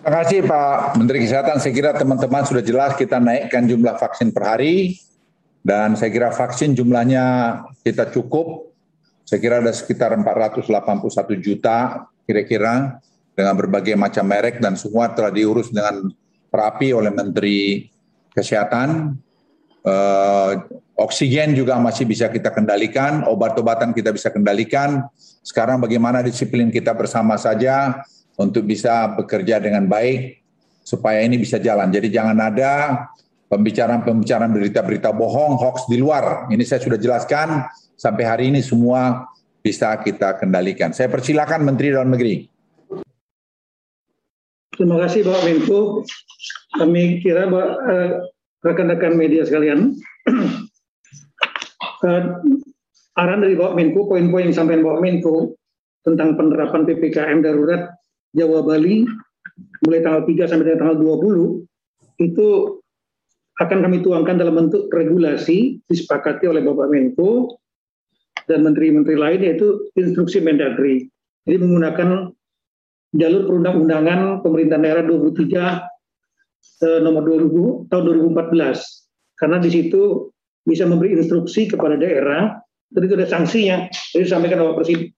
[0.02, 1.62] Terima kasih Pak Menteri Kesehatan.
[1.62, 4.98] Saya kira teman-teman sudah jelas kita naikkan jumlah vaksin per hari
[5.62, 7.22] dan saya kira vaksin jumlahnya
[7.86, 8.74] kita cukup.
[9.30, 10.66] Saya kira ada sekitar 481
[11.38, 12.98] juta kira-kira
[13.38, 16.10] dengan berbagai macam merek dan semua telah diurus dengan
[16.50, 17.86] rapi oleh Menteri
[18.34, 19.14] Kesehatan.
[19.86, 20.66] Uh,
[20.98, 25.06] oksigen juga masih bisa kita kendalikan, obat-obatan kita bisa kendalikan.
[25.46, 28.02] Sekarang bagaimana disiplin kita bersama saja
[28.40, 30.42] untuk bisa bekerja dengan baik
[30.82, 31.92] supaya ini bisa jalan.
[31.92, 33.06] Jadi jangan ada
[33.52, 36.48] pembicaraan-pembicaraan berita-berita bohong, hoax di luar.
[36.48, 37.68] Ini saya sudah jelaskan
[38.00, 39.28] sampai hari ini semua
[39.62, 40.96] bisa kita kendalikan.
[40.96, 42.48] Saya persilakan Menteri Dalam Negeri.
[44.72, 45.82] Terima kasih Bapak Menko.
[46.80, 48.24] Kami kira uh,
[48.64, 49.94] rekan-rekan media sekalian,
[52.02, 52.24] uh,
[53.20, 55.60] arahan dari Bapak Menko, poin-poin yang disampaikan Bapak Menko
[56.02, 58.01] tentang penerapan PPKM darurat
[58.32, 59.04] Jawa Bali
[59.84, 61.68] mulai tanggal 3 sampai tanggal 20
[62.22, 62.48] itu
[63.62, 67.62] akan kami tuangkan dalam bentuk regulasi disepakati oleh Bapak Menko
[68.50, 71.06] dan menteri-menteri lain yaitu instruksi Mendagri.
[71.46, 72.34] Jadi menggunakan
[73.18, 75.84] jalur perundang-undangan pemerintah daerah 23
[76.88, 83.14] eh, nomor 2000 tahun 2014 karena di situ bisa memberi instruksi kepada daerah dan itu
[83.18, 83.90] ada sanksinya.
[84.14, 85.12] Jadi sampaikan Bapak Presiden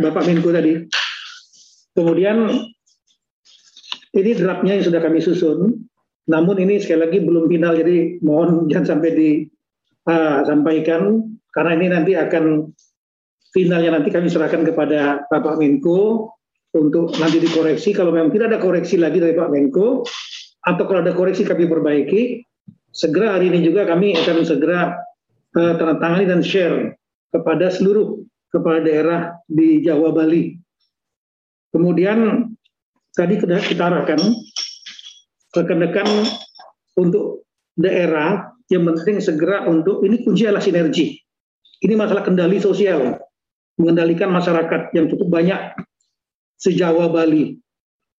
[0.00, 0.72] Bapak Menko tadi
[1.94, 2.50] kemudian
[4.10, 5.86] ini draftnya yang sudah kami susun
[6.30, 11.86] namun ini sekali lagi belum final jadi mohon jangan sampai disampaikan ah, uh, karena ini
[11.90, 12.70] nanti akan
[13.50, 16.30] finalnya nanti kami serahkan kepada Bapak Menko
[16.74, 17.90] untuk nanti dikoreksi.
[17.90, 20.06] Kalau memang tidak ada koreksi lagi dari Pak Menko,
[20.66, 22.46] atau kalau ada koreksi kami perbaiki,
[22.94, 24.94] segera hari ini juga kami akan segera
[25.58, 26.94] uh, tanda dan share
[27.34, 30.58] kepada seluruh kepala daerah di Jawa Bali.
[31.70, 32.50] Kemudian
[33.14, 34.20] tadi kita arahkan
[35.54, 36.06] rekan-rekan
[36.98, 41.18] untuk daerah yang penting segera untuk ini kunci adalah sinergi.
[41.80, 43.18] Ini masalah kendali sosial,
[43.80, 45.58] mengendalikan masyarakat yang cukup banyak
[46.60, 47.56] sejawa Bali.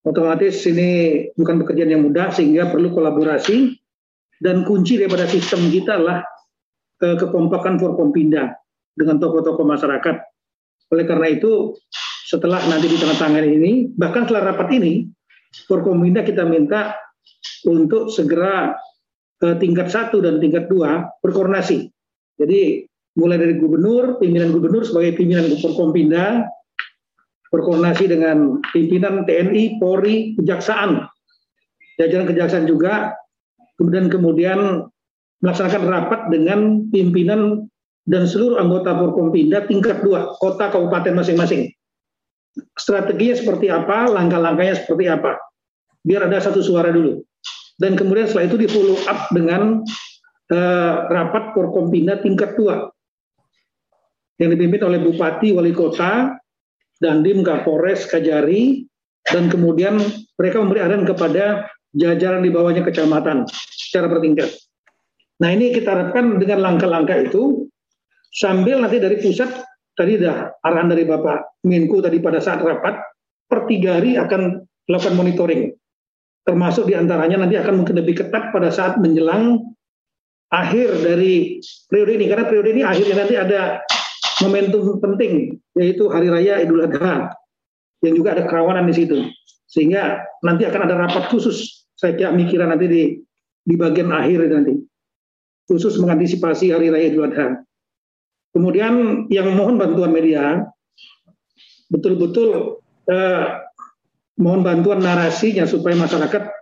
[0.02, 3.70] Otomatis ini bukan pekerjaan yang mudah sehingga perlu kolaborasi
[4.42, 6.26] dan kunci daripada sistem kita adalah
[6.98, 8.50] eh, kekompakan Forkompinda
[8.98, 10.16] dengan tokoh-tokoh masyarakat.
[10.90, 11.78] Oleh karena itu
[12.32, 15.04] setelah nanti ditandatangani ini, bahkan setelah rapat ini,
[15.68, 16.96] Forkompinda kita minta
[17.68, 18.72] untuk segera
[19.44, 21.92] eh, tingkat satu dan tingkat dua berkoordinasi.
[22.40, 22.88] Jadi
[23.20, 26.48] mulai dari gubernur, pimpinan gubernur sebagai pimpinan Forkompinda,
[27.52, 31.04] berkoordinasi dengan pimpinan TNI, Polri, Kejaksaan,
[32.00, 33.12] jajaran Kejaksaan juga,
[33.76, 34.88] kemudian kemudian
[35.44, 37.68] melaksanakan rapat dengan pimpinan
[38.08, 41.68] dan seluruh anggota Forkompinda tingkat dua, kota kabupaten masing-masing.
[42.76, 45.40] Strateginya seperti apa, langkah-langkahnya seperti apa,
[46.04, 47.24] biar ada satu suara dulu.
[47.80, 49.80] Dan kemudian setelah itu di follow up dengan
[50.52, 52.92] uh, rapat Forkompinda tingkat dua
[54.36, 56.36] yang dipimpin oleh Bupati, Wali Kota,
[57.00, 58.84] Dandim Kapolres Kajari
[59.26, 60.02] dan kemudian
[60.34, 64.50] mereka memberi arahan kepada jajaran di bawahnya kecamatan secara bertingkat.
[65.42, 67.66] Nah ini kita harapkan dengan langkah-langkah itu
[68.34, 69.50] sambil nanti dari pusat
[69.96, 72.96] tadi dah arahan dari Bapak Menko tadi pada saat rapat
[73.48, 75.62] per tiga hari akan melakukan monitoring.
[76.42, 79.62] Termasuk di antaranya nanti akan mungkin lebih ketat pada saat menjelang
[80.50, 82.26] akhir dari periode ini.
[82.26, 83.60] Karena periode ini akhirnya nanti ada
[84.42, 87.30] momentum penting yaitu hari raya Idul Adha
[88.02, 89.16] yang juga ada kerawanan di situ.
[89.70, 93.02] Sehingga nanti akan ada rapat khusus saya kira mikiran nanti di
[93.62, 94.74] di bagian akhir nanti.
[95.70, 97.62] Khusus mengantisipasi hari raya Idul Adha.
[98.52, 100.60] Kemudian yang mohon bantuan media
[101.88, 103.44] betul-betul eh,
[104.40, 106.52] mohon bantuan narasinya supaya masyarakat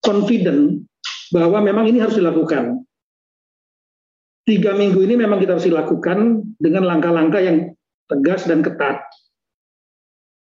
[0.00, 0.84] confident
[1.28, 2.88] bahwa memang ini harus dilakukan
[4.48, 7.76] tiga minggu ini memang kita harus lakukan dengan langkah-langkah yang
[8.08, 9.04] tegas dan ketat.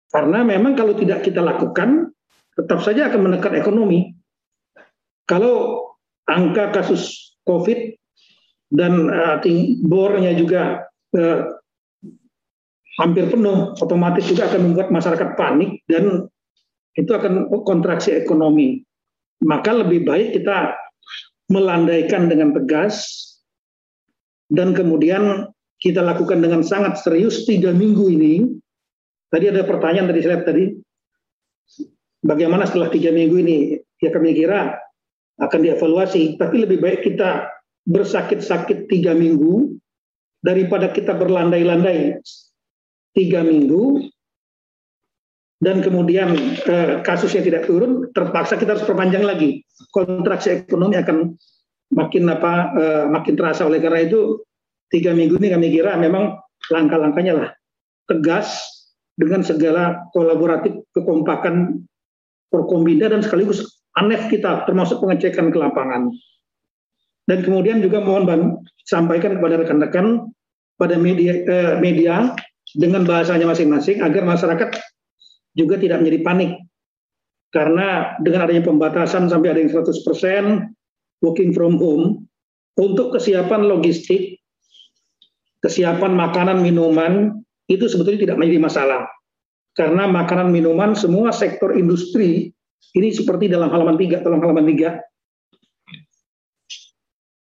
[0.06, 2.14] Karena memang kalau tidak kita lakukan,
[2.54, 4.14] tetap saja akan menekan ekonomi.
[5.26, 5.82] Kalau
[6.30, 7.98] angka kasus COVID
[8.72, 9.38] dan uh,
[9.86, 11.40] bornya juga uh,
[12.96, 16.26] hampir penuh, otomatis juga akan membuat masyarakat panik dan
[16.96, 18.80] itu akan kontraksi ekonomi.
[19.44, 20.72] Maka lebih baik kita
[21.52, 23.04] melandaikan dengan tegas
[24.48, 28.34] dan kemudian kita lakukan dengan sangat serius tiga minggu ini.
[29.28, 30.64] Tadi ada pertanyaan tadi saya tadi,
[32.24, 33.58] bagaimana setelah tiga minggu ini?
[34.00, 34.80] Ya kami kira
[35.36, 37.55] akan dievaluasi, tapi lebih baik kita
[37.86, 39.78] bersakit-sakit tiga minggu
[40.42, 42.18] daripada kita berlandai-landai
[43.14, 44.10] tiga minggu
[45.56, 46.36] dan kemudian
[46.68, 49.64] eh, kasusnya tidak turun, terpaksa kita harus perpanjang lagi.
[49.88, 51.32] Kontraksi ekonomi akan
[51.96, 54.44] makin apa eh, makin terasa oleh karena itu
[54.92, 56.36] tiga minggu ini kami kira memang
[56.68, 57.50] langkah-langkahnya lah
[58.06, 58.62] tegas
[59.16, 61.82] dengan segala kolaboratif kekompakan
[62.52, 66.12] Forkombinda dan sekaligus ANEF kita termasuk pengecekan ke lapangan.
[67.26, 68.26] Dan kemudian juga mohon
[68.86, 70.30] sampaikan kepada rekan-rekan
[70.78, 72.32] pada media, eh, media
[72.78, 74.78] dengan bahasanya masing-masing agar masyarakat
[75.58, 76.52] juga tidak menjadi panik.
[77.50, 80.70] Karena dengan adanya pembatasan sampai ada yang 100%
[81.24, 82.28] working from home,
[82.76, 84.36] untuk kesiapan logistik,
[85.64, 89.02] kesiapan makanan, minuman, itu sebetulnya tidak menjadi masalah.
[89.72, 92.52] Karena makanan, minuman, semua sektor industri,
[92.92, 95.00] ini seperti dalam halaman 3, tolong halaman 3,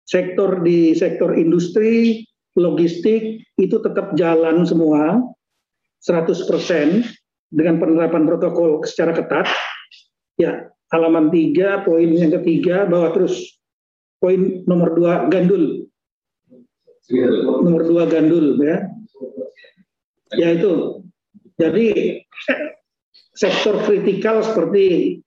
[0.09, 2.25] sektor di sektor industri,
[2.57, 5.21] logistik itu tetap jalan semua
[6.01, 6.33] 100%
[7.53, 9.45] dengan penerapan protokol secara ketat.
[10.41, 13.37] Ya, halaman 3 poin yang ketiga bahwa terus
[14.17, 15.85] poin nomor 2 gandul.
[17.61, 18.89] Nomor 2 gandul ya.
[20.33, 21.05] Ya itu.
[21.59, 22.17] Jadi
[23.35, 25.19] sektor kritikal seperti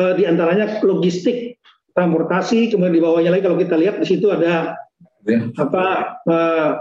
[0.00, 1.61] uh, di antaranya logistik
[1.92, 4.76] transportasi, kemudian di bawahnya lagi kalau kita lihat di situ ada
[5.28, 5.48] ya.
[5.60, 5.84] apa
[6.24, 6.72] uh,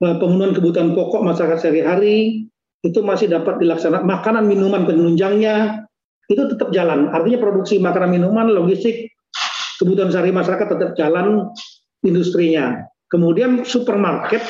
[0.00, 2.48] pemenuhan kebutuhan pokok masyarakat sehari-hari
[2.80, 4.08] itu masih dapat dilaksanakan.
[4.08, 5.84] Makanan minuman penunjangnya
[6.32, 7.12] itu tetap jalan.
[7.12, 9.12] Artinya produksi makanan minuman logistik
[9.76, 11.52] kebutuhan sehari masyarakat tetap jalan
[12.00, 12.88] industrinya.
[13.12, 14.40] Kemudian supermarket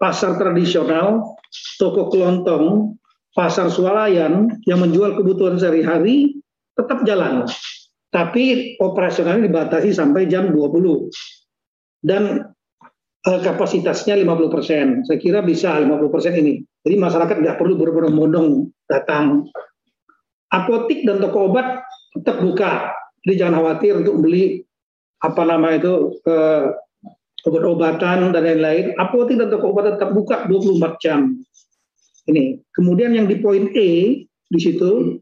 [0.00, 1.38] pasar tradisional
[1.78, 2.98] toko kelontong
[3.34, 6.42] pasar swalayan yang menjual kebutuhan sehari-hari
[6.74, 7.46] tetap jalan
[8.14, 11.10] tapi operasionalnya dibatasi sampai jam 20
[12.06, 12.46] dan
[13.26, 14.86] uh, kapasitasnya 50 persen.
[15.02, 16.62] Saya kira bisa 50 persen ini.
[16.86, 19.50] Jadi masyarakat nggak perlu berbondong-bondong datang.
[20.54, 21.82] Apotik dan toko obat
[22.14, 22.94] tetap buka.
[23.26, 24.62] Jadi jangan khawatir untuk beli
[25.18, 26.70] apa nama itu uh,
[27.50, 28.94] obat-obatan dan lain-lain.
[28.94, 31.34] Apotik dan toko obat tetap buka 24 jam.
[32.30, 32.62] Ini.
[32.70, 35.18] Kemudian yang di poin E di situ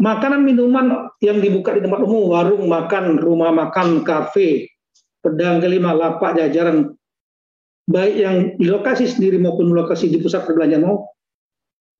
[0.00, 4.72] Makanan minuman yang dibuka di tempat umum, warung makan, rumah makan, kafe,
[5.20, 6.96] pedang kelima, lapak, jajaran,
[7.90, 11.10] baik yang di lokasi sendiri maupun lokasi di pusat perbelanjaan mau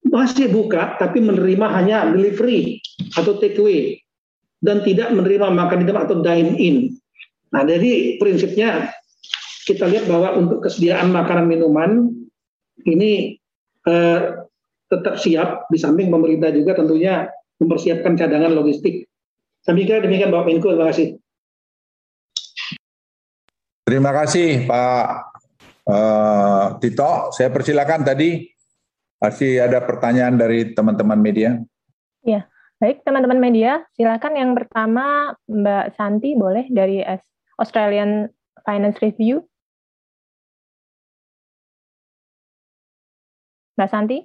[0.01, 2.81] masih buka tapi menerima hanya delivery
[3.21, 4.01] atau take away
[4.65, 6.77] dan tidak menerima makan di tempat atau dine in.
[7.53, 8.95] Nah, jadi prinsipnya
[9.69, 12.17] kita lihat bahwa untuk kesediaan makanan minuman
[12.87, 13.37] ini
[13.85, 14.21] eh,
[14.89, 17.29] tetap siap di samping pemerintah juga tentunya
[17.61, 19.07] mempersiapkan cadangan logistik.
[19.61, 21.09] Saya kira demikian Bapak Menko, terima kasih.
[23.85, 25.07] Terima kasih Pak
[25.85, 27.29] uh, Tito.
[27.37, 28.49] Saya persilakan tadi
[29.21, 31.61] masih ada pertanyaan dari teman-teman media.
[32.25, 32.49] Ya,
[32.81, 37.05] baik teman-teman media, silakan yang pertama Mbak Santi boleh dari
[37.61, 38.33] Australian
[38.65, 39.45] Finance Review.
[43.77, 44.19] Mbak Santi?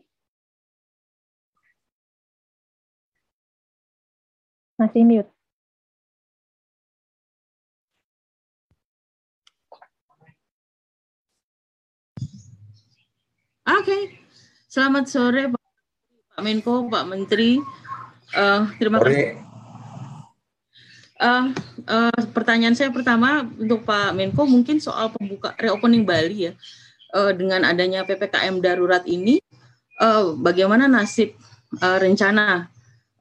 [4.75, 5.31] Masih mute.
[13.65, 14.01] Oke, okay.
[14.69, 17.57] selamat sore Pak Menko, Pak Menteri.
[18.35, 19.41] Uh, terima kasih.
[21.15, 21.55] Uh,
[21.87, 26.53] uh, pertanyaan saya pertama untuk Pak Menko mungkin soal pembuka reopening Bali ya.
[27.15, 29.39] Uh, dengan adanya ppkm darurat ini,
[30.03, 31.33] uh, bagaimana nasib
[31.79, 32.67] uh, rencana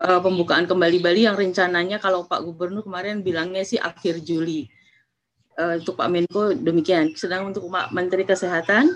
[0.04, 4.68] uh, pembukaan kembali Bali yang rencananya kalau Pak Gubernur kemarin bilangnya sih akhir Juli.
[5.54, 7.14] Uh, untuk Pak Menko demikian.
[7.14, 8.90] Sedang untuk Pak Menteri Kesehatan,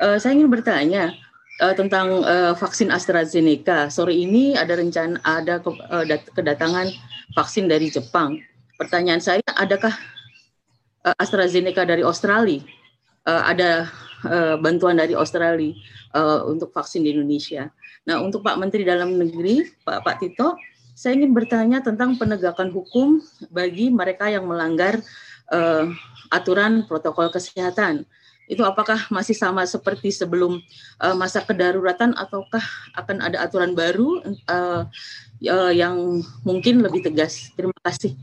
[0.00, 1.12] uh, saya ingin bertanya
[1.60, 3.90] uh, tentang uh, vaksin AstraZeneca.
[3.90, 6.88] Sore ini ada rencana ada ke, uh, kedatangan
[7.34, 8.38] vaksin dari Jepang.
[8.78, 9.92] Pertanyaan saya, adakah
[11.04, 12.62] uh, AstraZeneca dari Australia?
[13.26, 13.90] Uh, ada
[14.22, 15.74] uh, bantuan dari Australia
[16.14, 17.74] uh, untuk vaksin di Indonesia.
[18.06, 20.54] Nah, untuk Pak Menteri Dalam Negeri, Pak Pak Tito,
[20.94, 25.02] saya ingin bertanya tentang penegakan hukum bagi mereka yang melanggar
[25.50, 25.90] uh,
[26.30, 28.06] aturan protokol kesehatan.
[28.46, 30.62] Itu apakah masih sama seperti sebelum
[31.02, 32.62] uh, masa kedaruratan ataukah
[32.94, 34.86] akan ada aturan baru uh,
[35.42, 37.50] uh, yang mungkin lebih tegas?
[37.58, 38.14] Terima kasih.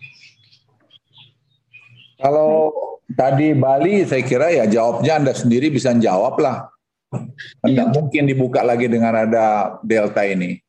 [2.23, 2.71] Kalau
[3.19, 6.71] tadi Bali, saya kira ya jawabnya Anda sendiri bisa jawab lah.
[7.63, 10.59] Tidak mungkin dibuka lagi dengan ada delta ini.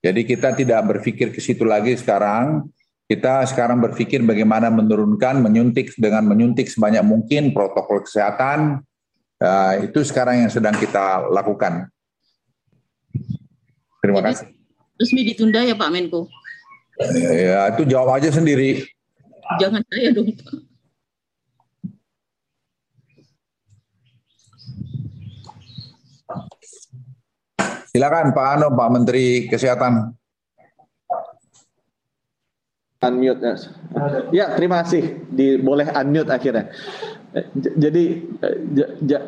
[0.00, 2.66] Jadi kita tidak berpikir ke situ lagi sekarang.
[3.10, 8.86] Kita sekarang berpikir bagaimana menurunkan, menyuntik dengan menyuntik sebanyak mungkin protokol kesehatan
[9.40, 11.88] Uh, itu sekarang yang sedang kita lakukan.
[14.04, 14.46] Terima Jadi, kasih.
[15.00, 16.28] Resmi ditunda ya Pak Menko?
[17.16, 18.84] Ya, itu jawab aja sendiri.
[19.56, 20.69] Jangan saya dong Pak.
[27.90, 30.14] Silakan Pak Ano, Pak Menteri Kesehatan.
[33.00, 33.56] Unmute.
[34.30, 35.26] Ya, terima kasih.
[35.26, 36.70] Di, boleh unmute akhirnya.
[37.56, 38.30] Jadi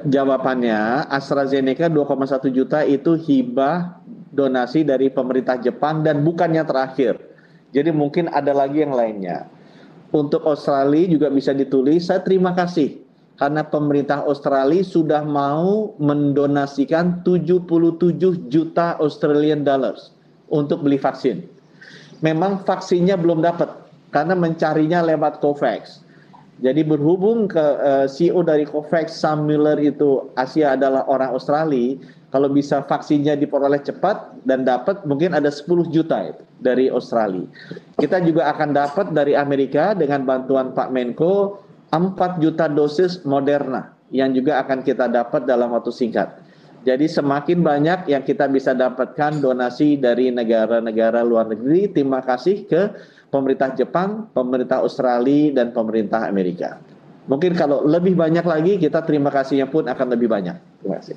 [0.07, 3.99] jawabannya AstraZeneca 2,1 juta itu hibah
[4.31, 7.19] donasi dari pemerintah Jepang dan bukannya terakhir.
[7.75, 9.51] Jadi mungkin ada lagi yang lainnya.
[10.13, 13.02] Untuk Australia juga bisa ditulis saya terima kasih
[13.41, 20.13] karena pemerintah Australia sudah mau mendonasikan 77 juta Australian dollars
[20.53, 21.45] untuk beli vaksin.
[22.23, 23.73] Memang vaksinnya belum dapat
[24.13, 26.05] karena mencarinya lewat COVAX.
[26.63, 31.99] Jadi berhubung ke eh, CEO dari COVAX Sam Miller itu Asia adalah orang Australia,
[32.31, 37.45] kalau bisa vaksinnya diperoleh cepat dan dapat mungkin ada 10 juta itu dari Australia.
[37.99, 41.61] Kita juga akan dapat dari Amerika dengan bantuan Pak Menko
[41.93, 46.41] 4 juta dosis Moderna yang juga akan kita dapat dalam waktu singkat.
[46.83, 51.95] Jadi semakin banyak yang kita bisa dapatkan donasi dari negara-negara luar negeri.
[51.95, 52.91] Terima kasih ke
[53.31, 56.83] pemerintah Jepang, pemerintah Australia, dan pemerintah Amerika.
[57.31, 60.59] Mungkin kalau lebih banyak lagi, kita terima kasihnya pun akan lebih banyak.
[60.83, 61.17] Terima kasih.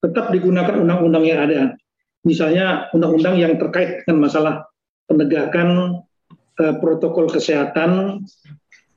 [0.00, 1.76] Tetap digunakan undang-undang yang ada.
[2.24, 4.54] Misalnya undang-undang yang terkait dengan masalah
[5.08, 6.00] penegakan
[6.60, 8.24] eh, protokol kesehatan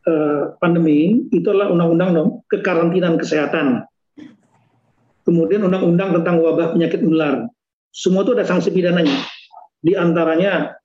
[0.04, 3.88] Eh, pandemi itu adalah undang-undang kekarantinaan kesehatan.
[5.24, 7.48] Kemudian undang-undang tentang wabah penyakit menular.
[7.88, 9.16] Semua itu ada sanksi pidananya.
[9.80, 10.76] Di antaranya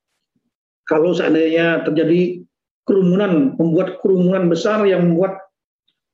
[0.86, 2.46] kalau seandainya terjadi
[2.86, 5.42] kerumunan, membuat kerumunan besar yang membuat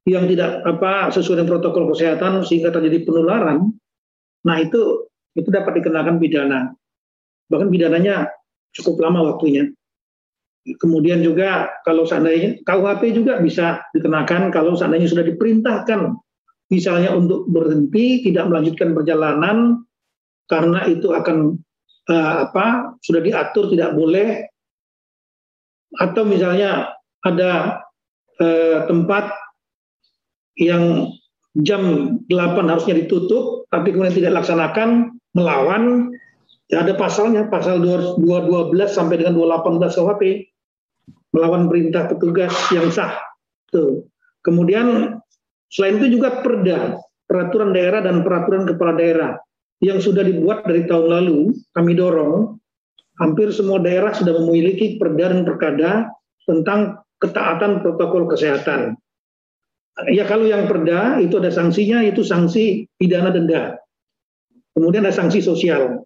[0.09, 3.69] yang tidak apa sesuai dengan protokol kesehatan sehingga terjadi penularan,
[4.45, 6.70] nah itu itu dapat dikenakan pidana.
[7.51, 8.30] Bahkan pidananya
[8.74, 9.68] cukup lama waktunya.
[10.64, 16.16] Kemudian juga kalau seandainya KUHP juga bisa dikenakan kalau seandainya sudah diperintahkan
[16.72, 19.84] misalnya untuk berhenti tidak melanjutkan perjalanan
[20.49, 21.61] karena itu akan
[22.09, 24.49] uh, apa sudah diatur tidak boleh
[26.01, 27.84] atau misalnya ada
[28.40, 29.36] uh, tempat
[30.57, 31.12] yang
[31.61, 36.14] jam 8 harusnya ditutup tapi kemudian tidak laksanakan melawan
[36.70, 40.22] ya ada pasalnya pasal 212 sampai dengan 218 KUHP
[41.35, 43.18] melawan perintah petugas yang sah.
[43.75, 44.07] Tuh.
[44.47, 45.18] Kemudian
[45.66, 46.95] selain itu juga perda,
[47.27, 49.35] peraturan daerah dan peraturan kepala daerah
[49.83, 52.57] yang sudah dibuat dari tahun lalu, kami dorong
[53.18, 55.91] hampir semua daerah sudah memiliki perda dan perkada
[56.47, 58.95] tentang ketaatan protokol kesehatan.
[60.11, 63.78] Ya kalau yang perda itu ada sanksinya, itu sanksi pidana denda.
[64.74, 66.03] Kemudian ada sanksi sosial.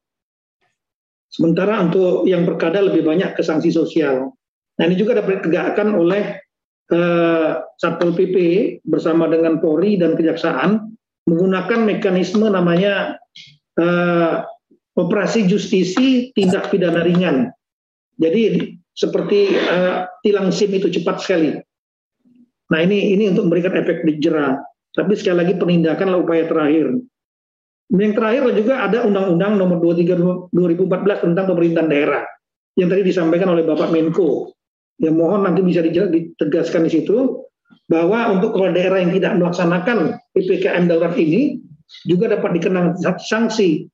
[1.32, 4.36] Sementara untuk yang perkada lebih banyak ke sanksi sosial.
[4.76, 6.36] Nah ini juga dapat ditegakkan oleh
[6.93, 8.36] uh, Satpol PP
[8.84, 10.93] bersama dengan Polri dan Kejaksaan
[11.28, 13.20] menggunakan mekanisme namanya
[13.76, 14.45] uh,
[14.97, 17.53] operasi justisi tindak pidana ringan.
[18.16, 21.55] Jadi seperti uh, tilang SIM itu cepat sekali.
[22.69, 24.61] Nah ini ini untuk memberikan efek jerah.
[24.93, 26.97] Tapi sekali lagi penindakan adalah upaya terakhir.
[27.89, 32.23] Yang terakhir juga ada Undang-Undang Nomor 23 2014 tentang pemerintahan daerah
[32.77, 34.53] yang tadi disampaikan oleh Bapak Menko
[34.99, 37.47] ya mohon nanti bisa ditegaskan di situ
[37.89, 41.62] bahwa untuk kepala daerah yang tidak melaksanakan PPKM darurat ini
[42.05, 43.89] juga dapat dikenang sanksi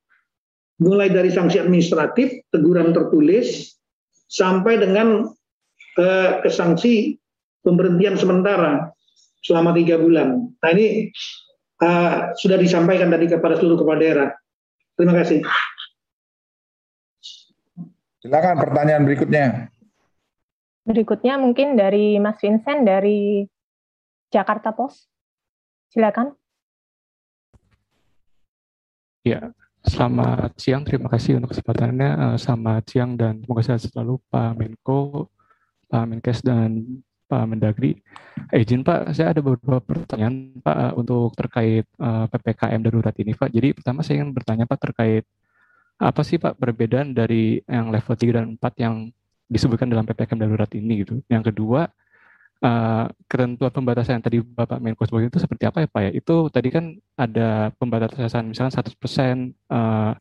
[0.83, 3.79] mulai dari sanksi administratif, teguran tertulis
[4.27, 5.31] sampai dengan
[5.95, 7.15] eh, ke sanksi
[7.65, 8.93] pemberhentian sementara
[9.41, 10.53] selama tiga bulan.
[10.61, 11.09] Nah ini
[11.81, 14.29] uh, sudah disampaikan tadi kepada seluruh kepala daerah.
[14.95, 15.41] Terima kasih.
[18.21, 19.45] Silakan pertanyaan berikutnya.
[20.85, 23.45] Berikutnya mungkin dari Mas Vincent dari
[24.29, 25.09] Jakarta Post.
[25.89, 26.33] Silakan.
[29.25, 29.49] Ya,
[29.81, 30.85] selamat siang.
[30.85, 32.09] Terima kasih untuk kesempatannya.
[32.13, 35.29] Eh, selamat siang dan semoga sehat selalu Pak Menko,
[35.89, 37.01] Pak Menkes dan
[37.35, 37.91] Pak Mendagri.
[38.55, 43.51] Izin Pak, saya ada beberapa pertanyaan Pak untuk terkait eh, PPKM darurat ini Pak.
[43.51, 45.27] Jadi pertama saya ingin bertanya Pak terkait
[45.99, 48.95] apa sih Pak perbedaan dari yang level 3 dan 4 yang
[49.45, 51.21] disebutkan dalam ppkm darurat ini gitu.
[51.31, 51.87] Yang kedua
[52.63, 56.11] uh, ketentuan pembatasan yang tadi Bapak Menko sebutkan itu seperti apa ya Pak ya?
[56.15, 60.11] Itu tadi kan ada pembatasan misalkan 100% uh,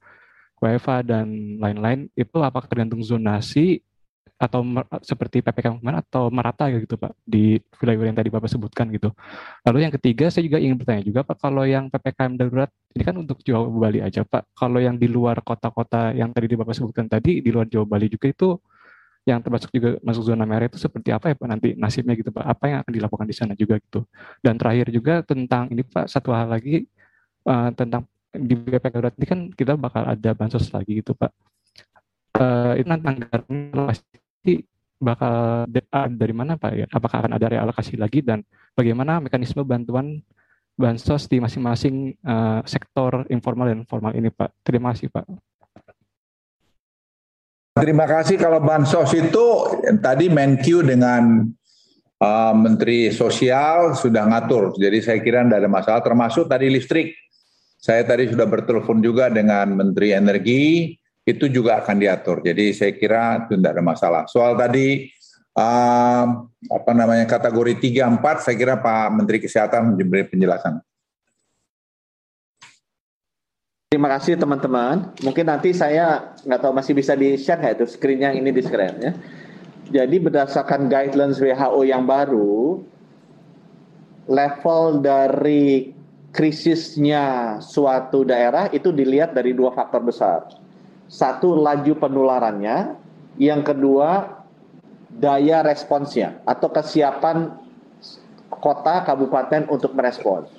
[0.63, 3.83] WFA dan lain-lain itu apakah tergantung zonasi
[4.35, 4.67] atau
[5.01, 9.15] seperti PPKM kemarin atau merata gitu Pak di wilayah yang tadi Bapak sebutkan gitu.
[9.63, 13.15] Lalu yang ketiga saya juga ingin bertanya juga Pak kalau yang PPKM darurat ini kan
[13.15, 14.51] untuk Jawa Bali aja Pak.
[14.59, 18.11] Kalau yang di luar kota-kota yang tadi di Bapak sebutkan tadi di luar Jawa Bali
[18.11, 18.49] juga itu
[19.25, 22.45] yang termasuk juga masuk zona merah itu seperti apa ya Pak nanti nasibnya gitu Pak?
[22.45, 24.05] Apa yang akan dilakukan di sana juga gitu.
[24.43, 26.85] Dan terakhir juga tentang ini Pak satu hal lagi
[27.47, 28.05] uh, tentang
[28.35, 31.31] di PPKM darurat ini kan kita bakal ada bansos lagi gitu Pak.
[32.35, 33.23] Uh, itu nanti
[35.01, 35.67] bakal
[36.15, 36.87] dari mana Pak ya?
[36.89, 38.41] Apakah akan ada realokasi lagi dan
[38.73, 40.23] bagaimana mekanisme bantuan
[40.75, 44.65] bansos di masing-masing uh, sektor informal dan formal ini Pak?
[44.65, 45.25] Terima kasih Pak.
[47.75, 49.47] Terima kasih kalau bansos itu
[49.99, 51.43] tadi Menq dengan
[52.23, 54.79] uh, Menteri Sosial sudah ngatur.
[54.79, 57.19] Jadi saya kira tidak ada masalah termasuk tadi listrik.
[57.75, 62.45] Saya tadi sudah bertelepon juga dengan Menteri Energi itu juga akan diatur.
[62.45, 64.23] Jadi saya kira itu tidak ada masalah.
[64.29, 65.09] Soal tadi
[65.57, 66.25] uh,
[66.69, 70.85] apa namanya kategori 3 4 saya kira Pak Menteri Kesehatan memberi penjelasan.
[73.89, 75.15] Terima kasih teman-teman.
[75.23, 78.95] Mungkin nanti saya nggak tahu masih bisa di share nggak itu screen ini di screen
[79.01, 79.13] ya.
[79.85, 82.83] Jadi berdasarkan guidelines WHO yang baru,
[84.27, 85.93] level dari
[86.35, 90.64] krisisnya suatu daerah itu dilihat dari dua faktor besar.
[91.09, 92.97] Satu laju penularannya,
[93.37, 94.41] yang kedua
[95.15, 97.55] daya responsnya atau kesiapan
[98.51, 100.51] kota kabupaten untuk merespons.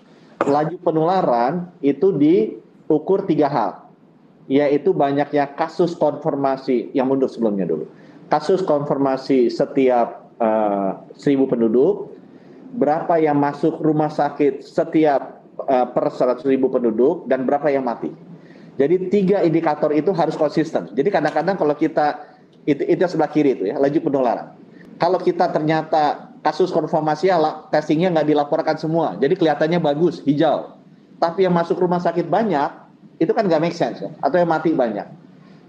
[0.46, 2.54] Laju penularan itu di
[2.92, 3.72] ukur tiga hal,
[4.46, 7.90] yaitu banyaknya kasus konfirmasi yang mundur sebelumnya dulu.
[8.30, 12.14] Kasus konfirmasi setiap uh, seribu penduduk,
[12.78, 18.12] berapa yang masuk rumah sakit setiap uh, per seratus ribu penduduk, dan berapa yang mati.
[18.76, 20.92] Jadi tiga indikator itu harus konsisten.
[20.92, 22.28] Jadi kadang-kadang kalau kita
[22.68, 24.52] itu itu sebelah kiri itu ya laju penularan.
[25.00, 27.32] Kalau kita ternyata kasus konfirmasi
[27.72, 30.76] testingnya nggak dilaporkan semua, jadi kelihatannya bagus hijau
[31.20, 32.70] tapi yang masuk rumah sakit banyak,
[33.24, 35.08] itu kan nggak make sense ya, atau yang mati banyak.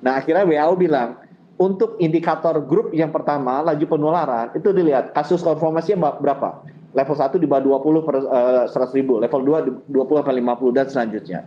[0.03, 1.09] Nah akhirnya WHO bilang,
[1.57, 6.67] untuk indikator grup yang pertama, laju penularan, itu dilihat kasus konfirmasinya berapa.
[6.97, 10.33] Level 1 di bawah 20 per uh, eh, 100 ribu, level 2 di 20 per
[10.33, 11.41] 50 dan selanjutnya.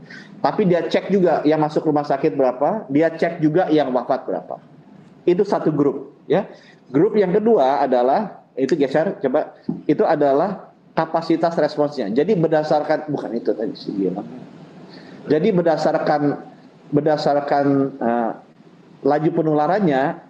[0.46, 4.62] Tapi dia cek juga yang masuk rumah sakit berapa, dia cek juga yang wafat berapa.
[5.26, 6.22] Itu satu grup.
[6.30, 6.46] ya.
[6.94, 9.58] Grup yang kedua adalah, itu geser, coba,
[9.90, 12.14] itu adalah kapasitas responsnya.
[12.14, 14.30] Jadi berdasarkan bukan itu tadi sih bilang.
[15.26, 16.22] Jadi berdasarkan
[16.90, 17.66] berdasarkan
[18.02, 18.32] uh,
[19.06, 20.29] laju penularannya,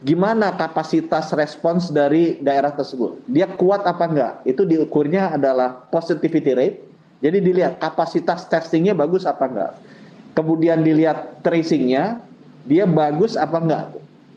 [0.00, 3.20] gimana kapasitas respons dari daerah tersebut?
[3.28, 4.34] Dia kuat apa enggak?
[4.48, 6.78] Itu diukurnya adalah positivity rate.
[7.20, 9.72] Jadi dilihat kapasitas testingnya bagus apa enggak.
[10.32, 12.24] Kemudian dilihat tracingnya,
[12.64, 13.86] dia bagus apa enggak?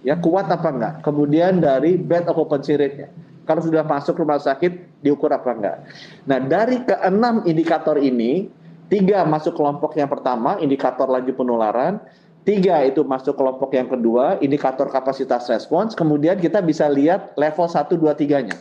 [0.04, 0.94] Ya kuat apa enggak?
[1.00, 3.08] Kemudian dari bed occupancy rate-nya
[3.44, 5.78] kalau sudah masuk rumah sakit diukur apa enggak.
[6.28, 8.48] Nah dari keenam indikator ini,
[8.88, 12.00] tiga masuk kelompok yang pertama, indikator laju penularan,
[12.44, 17.96] tiga itu masuk kelompok yang kedua, indikator kapasitas respons, kemudian kita bisa lihat level 1,
[17.96, 18.56] 2, 3-nya.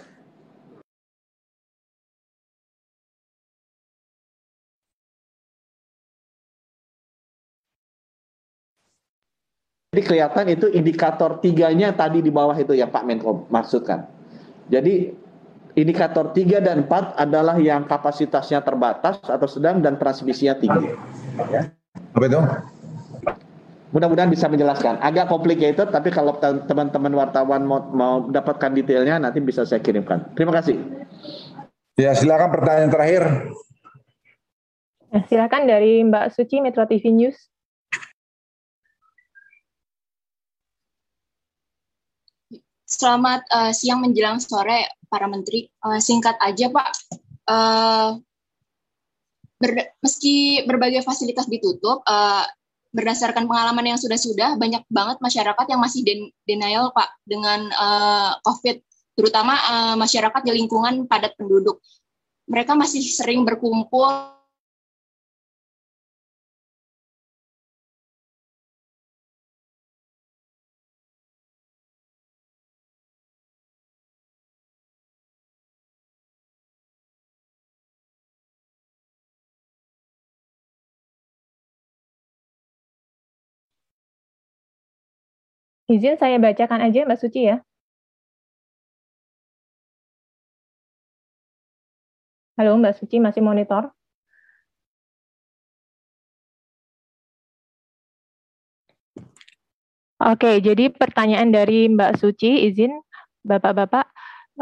[9.93, 14.09] Jadi kelihatan itu indikator tiganya tadi di bawah itu yang Pak Menko maksudkan.
[14.73, 15.13] Jadi
[15.77, 20.97] indikator 3 dan 4 adalah yang kapasitasnya terbatas atau sedang dan transmisinya tinggi.
[22.17, 22.41] Apa itu?
[23.93, 24.97] Mudah-mudahan bisa menjelaskan.
[25.05, 30.33] Agak complicated, tapi kalau teman-teman wartawan mau, mau dapatkan detailnya, nanti bisa saya kirimkan.
[30.33, 30.81] Terima kasih.
[32.01, 33.23] Ya, silakan pertanyaan terakhir.
[35.13, 37.37] Ya, silakan dari Mbak Suci, Metro TV News.
[42.89, 45.69] Selamat uh, siang menjelang sore para menteri.
[45.85, 46.89] Uh, singkat aja Pak,
[47.45, 48.17] uh,
[49.61, 52.49] ber, meski berbagai fasilitas ditutup, uh,
[52.93, 58.77] berdasarkan pengalaman yang sudah-sudah banyak banget masyarakat yang masih den denial Pak dengan uh, COVID,
[59.17, 61.81] terutama uh, masyarakat di lingkungan padat penduduk.
[62.53, 64.13] Mereka masih sering berkumpul
[85.93, 87.61] Izin saya bacakan aja Mbak Suci ya.
[92.57, 93.93] Halo Mbak Suci, masih monitor?
[100.23, 102.95] Oke, jadi pertanyaan dari Mbak Suci, izin
[103.43, 104.07] Bapak-Bapak,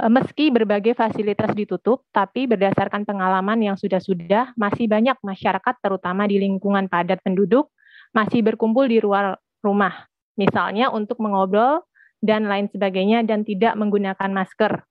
[0.00, 6.40] e, meski berbagai fasilitas ditutup, tapi berdasarkan pengalaman yang sudah-sudah, masih banyak masyarakat terutama di
[6.40, 7.68] lingkungan padat penduduk,
[8.16, 10.08] masih berkumpul di luar rumah,
[10.38, 11.82] misalnya untuk mengobrol
[12.20, 14.84] dan lain sebagainya dan tidak menggunakan masker.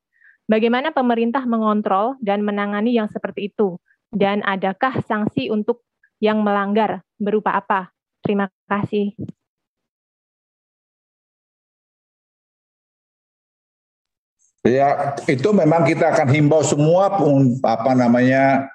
[0.50, 3.78] Bagaimana pemerintah mengontrol dan menangani yang seperti itu?
[4.10, 5.86] Dan adakah sanksi untuk
[6.18, 7.94] yang melanggar berupa apa?
[8.26, 9.14] Terima kasih.
[14.66, 17.08] Ya, itu memang kita akan himbau semua
[17.64, 18.68] apa namanya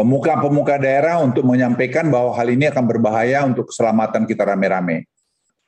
[0.00, 5.04] pemuka-pemuka daerah untuk menyampaikan bahwa hal ini akan berbahaya untuk keselamatan kita rame-rame.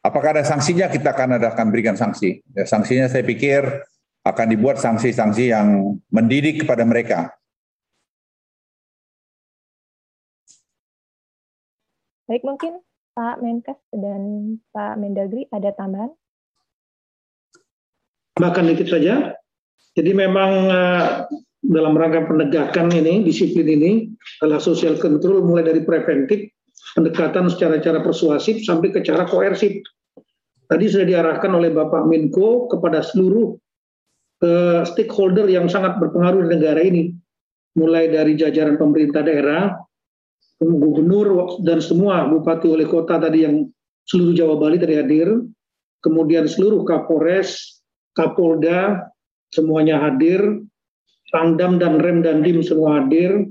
[0.00, 0.88] Apakah ada sanksinya?
[0.88, 2.40] Kita akan ada akan berikan sanksi.
[2.56, 3.60] Ya, sanksinya saya pikir
[4.24, 7.36] akan dibuat sanksi-sanksi yang mendidik kepada mereka.
[12.24, 12.80] Baik, mungkin
[13.12, 16.08] Pak Menkes dan Pak Mendagri ada tambahan?
[18.40, 19.36] Bahkan dikit saja.
[19.92, 21.28] Jadi memang uh,
[21.62, 23.92] dalam rangka penegakan ini, disiplin ini
[24.42, 26.50] adalah social control mulai dari preventif,
[26.98, 29.78] pendekatan secara cara persuasif sampai ke cara koersif.
[30.66, 33.54] Tadi sudah diarahkan oleh Bapak Menko kepada seluruh
[34.42, 37.14] uh, stakeholder yang sangat berpengaruh di negara ini,
[37.78, 39.70] mulai dari jajaran pemerintah daerah,
[40.58, 43.66] gubernur dan semua bupati wali kota tadi yang
[44.06, 45.28] seluruh Jawa Bali tadi hadir,
[46.02, 47.78] kemudian seluruh Kapolres,
[48.18, 49.08] Kapolda
[49.52, 50.40] semuanya hadir,
[51.32, 53.48] Pangdam dan Rem dan Dim semua hadir,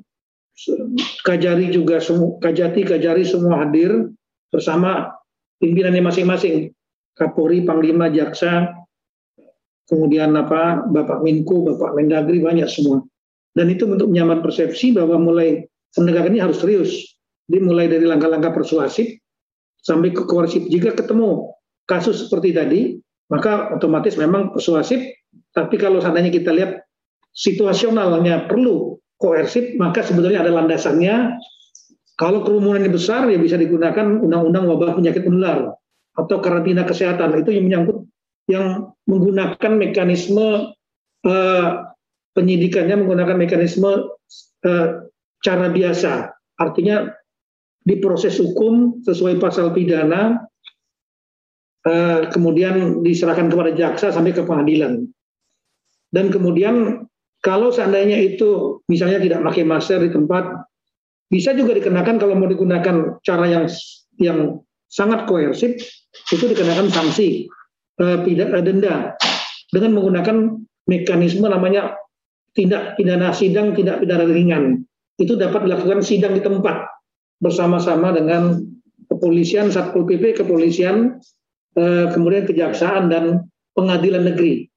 [1.25, 4.13] Kajari juga semua, Kajati, Kajari semua hadir
[4.53, 5.09] bersama
[5.57, 6.69] pimpinannya masing-masing,
[7.17, 8.69] Kapolri, Panglima, Jaksa,
[9.89, 13.01] kemudian apa Bapak Menko, Bapak Mendagri banyak semua.
[13.51, 16.91] Dan itu untuk menyaman persepsi bahwa mulai penegakan ini harus serius.
[17.51, 19.11] Dimulai dari langkah-langkah persuasif
[19.83, 20.63] sampai ke koersif.
[20.71, 21.51] Jika ketemu
[21.83, 22.81] kasus seperti tadi,
[23.27, 25.03] maka otomatis memang persuasif.
[25.51, 26.79] Tapi kalau seandainya kita lihat
[27.31, 31.37] situasionalnya perlu koersif, maka sebetulnya ada landasannya.
[32.19, 35.73] Kalau kerumunan ini besar, ya bisa digunakan undang-undang wabah penyakit menular
[36.13, 37.33] atau karantina kesehatan.
[37.41, 37.97] Itu yang menyangkut
[38.51, 40.75] yang menggunakan mekanisme
[41.25, 41.67] uh,
[42.37, 44.11] penyidikannya menggunakan mekanisme
[44.67, 44.87] uh,
[45.41, 46.29] cara biasa.
[46.61, 47.09] Artinya
[47.81, 50.51] di proses hukum sesuai pasal pidana
[51.81, 55.01] Eh, kemudian diserahkan kepada jaksa sampai ke pengadilan.
[56.13, 57.09] Dan kemudian
[57.41, 60.45] kalau seandainya itu misalnya tidak pakai masker di tempat,
[61.27, 63.65] bisa juga dikenakan kalau mau digunakan cara yang
[64.21, 64.61] yang
[64.91, 65.81] sangat koersif,
[66.29, 67.49] itu dikenakan sanksi
[67.99, 68.21] uh,
[68.61, 69.17] denda
[69.73, 70.37] dengan menggunakan
[70.85, 71.97] mekanisme namanya
[72.53, 74.85] tindak pidana sidang, tidak pidana ringan.
[75.17, 76.85] Itu dapat dilakukan sidang di tempat
[77.41, 78.61] bersama-sama dengan
[79.09, 81.17] kepolisian, satpol pp, kepolisian,
[81.71, 84.67] Eh, kemudian kejaksaan dan pengadilan negeri.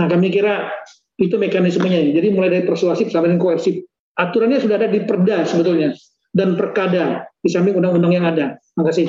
[0.00, 0.72] Nah kami kira
[1.18, 2.14] itu mekanismenya.
[2.14, 3.82] Jadi mulai dari persuasif sampai dengan koersif.
[4.14, 5.94] Aturannya sudah ada di perda sebetulnya
[6.30, 8.58] dan perkada di samping undang-undang yang ada.
[8.58, 9.06] Terima kasih.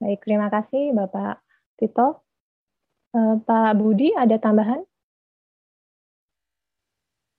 [0.00, 1.40] Baik, terima kasih Bapak
[1.80, 2.24] Tito.
[3.12, 4.80] Uh, Pak Budi ada tambahan?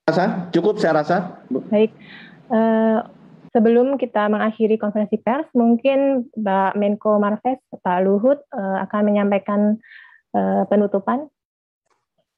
[0.10, 1.18] Rasa cukup saya rasa.
[1.70, 1.94] Baik.
[2.50, 3.06] Uh,
[3.54, 9.78] Sebelum kita mengakhiri konferensi pers, mungkin Mbak Menko Marves, Pak Luhut uh, akan menyampaikan
[10.74, 11.30] penutupan.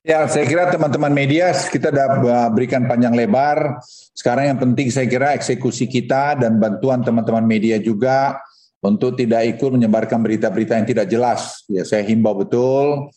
[0.06, 2.22] Ya, saya kira teman-teman media kita sudah
[2.54, 3.82] berikan panjang lebar.
[4.14, 8.38] Sekarang yang penting saya kira eksekusi kita dan bantuan teman-teman media juga
[8.86, 11.66] untuk tidak ikut menyebarkan berita-berita yang tidak jelas.
[11.66, 13.10] Ya, saya himbau betul,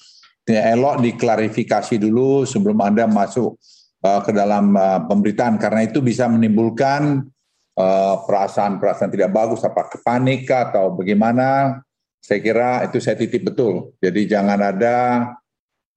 [0.48, 3.60] ya, elok diklarifikasi dulu sebelum Anda masuk
[4.00, 7.28] uh, ke dalam uh, pemberitaan karena itu bisa menimbulkan
[7.78, 11.78] Eh, perasaan-perasaan tidak bagus, apa kepanik atau bagaimana,
[12.18, 13.94] saya kira itu saya titip betul.
[14.02, 14.96] Jadi jangan ada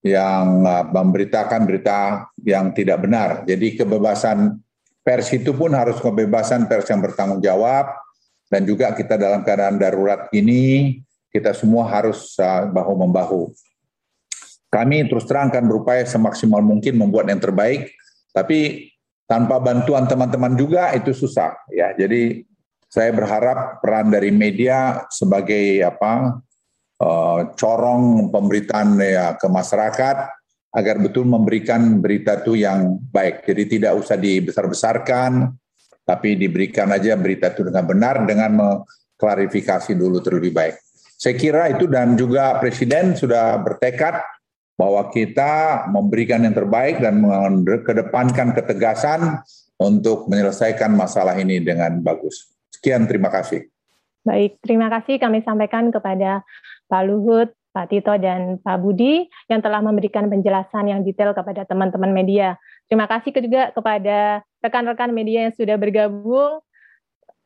[0.02, 3.46] yang uh, memberitakan berita yang tidak benar.
[3.46, 4.58] Jadi kebebasan
[5.06, 7.90] pers itu pun harus kebebasan pers yang bertanggung jawab
[8.50, 10.98] dan juga kita dalam keadaan darurat ini
[11.32, 13.42] kita semua harus uh, bahu membahu.
[14.72, 17.92] Kami terus terang akan berupaya semaksimal mungkin membuat yang terbaik,
[18.32, 18.92] tapi
[19.28, 21.92] tanpa bantuan teman-teman juga itu susah ya.
[21.96, 22.44] Jadi
[22.92, 26.40] saya berharap peran dari media sebagai apa
[27.58, 30.18] corong pemberitaan ya ke masyarakat
[30.72, 33.44] agar betul memberikan berita itu yang baik.
[33.44, 35.52] Jadi tidak usah dibesar-besarkan,
[36.08, 40.76] tapi diberikan aja berita itu dengan benar dengan mengklarifikasi dulu terlebih baik.
[41.22, 44.24] Saya kira itu dan juga Presiden sudah bertekad
[44.80, 49.38] bahwa kita memberikan yang terbaik dan mengedepankan ketegasan
[49.78, 52.50] untuk menyelesaikan masalah ini dengan bagus.
[52.74, 53.70] Sekian, terima kasih.
[54.26, 56.42] Baik, terima kasih kami sampaikan kepada
[56.92, 62.12] Pak Luhut, Pak Tito, dan Pak Budi yang telah memberikan penjelasan yang detail kepada teman-teman
[62.12, 62.60] media.
[62.92, 66.60] Terima kasih juga kepada rekan-rekan media yang sudah bergabung.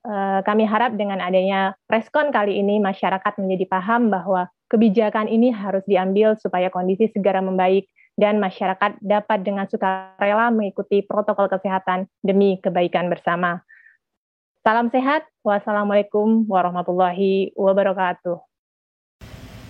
[0.06, 5.82] Eh, kami harap dengan adanya preskon kali ini masyarakat menjadi paham bahwa kebijakan ini harus
[5.86, 13.10] diambil supaya kondisi segera membaik dan masyarakat dapat dengan sukarela mengikuti protokol kesehatan demi kebaikan
[13.10, 13.66] bersama.
[14.62, 15.26] Salam sehat.
[15.46, 18.55] Wassalamualaikum warahmatullahi wabarakatuh.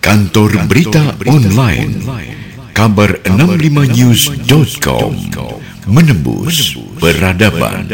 [0.06, 1.98] Kantor Berita Online.
[2.70, 5.10] Kabar65news.com
[5.90, 7.90] menembus peradaban.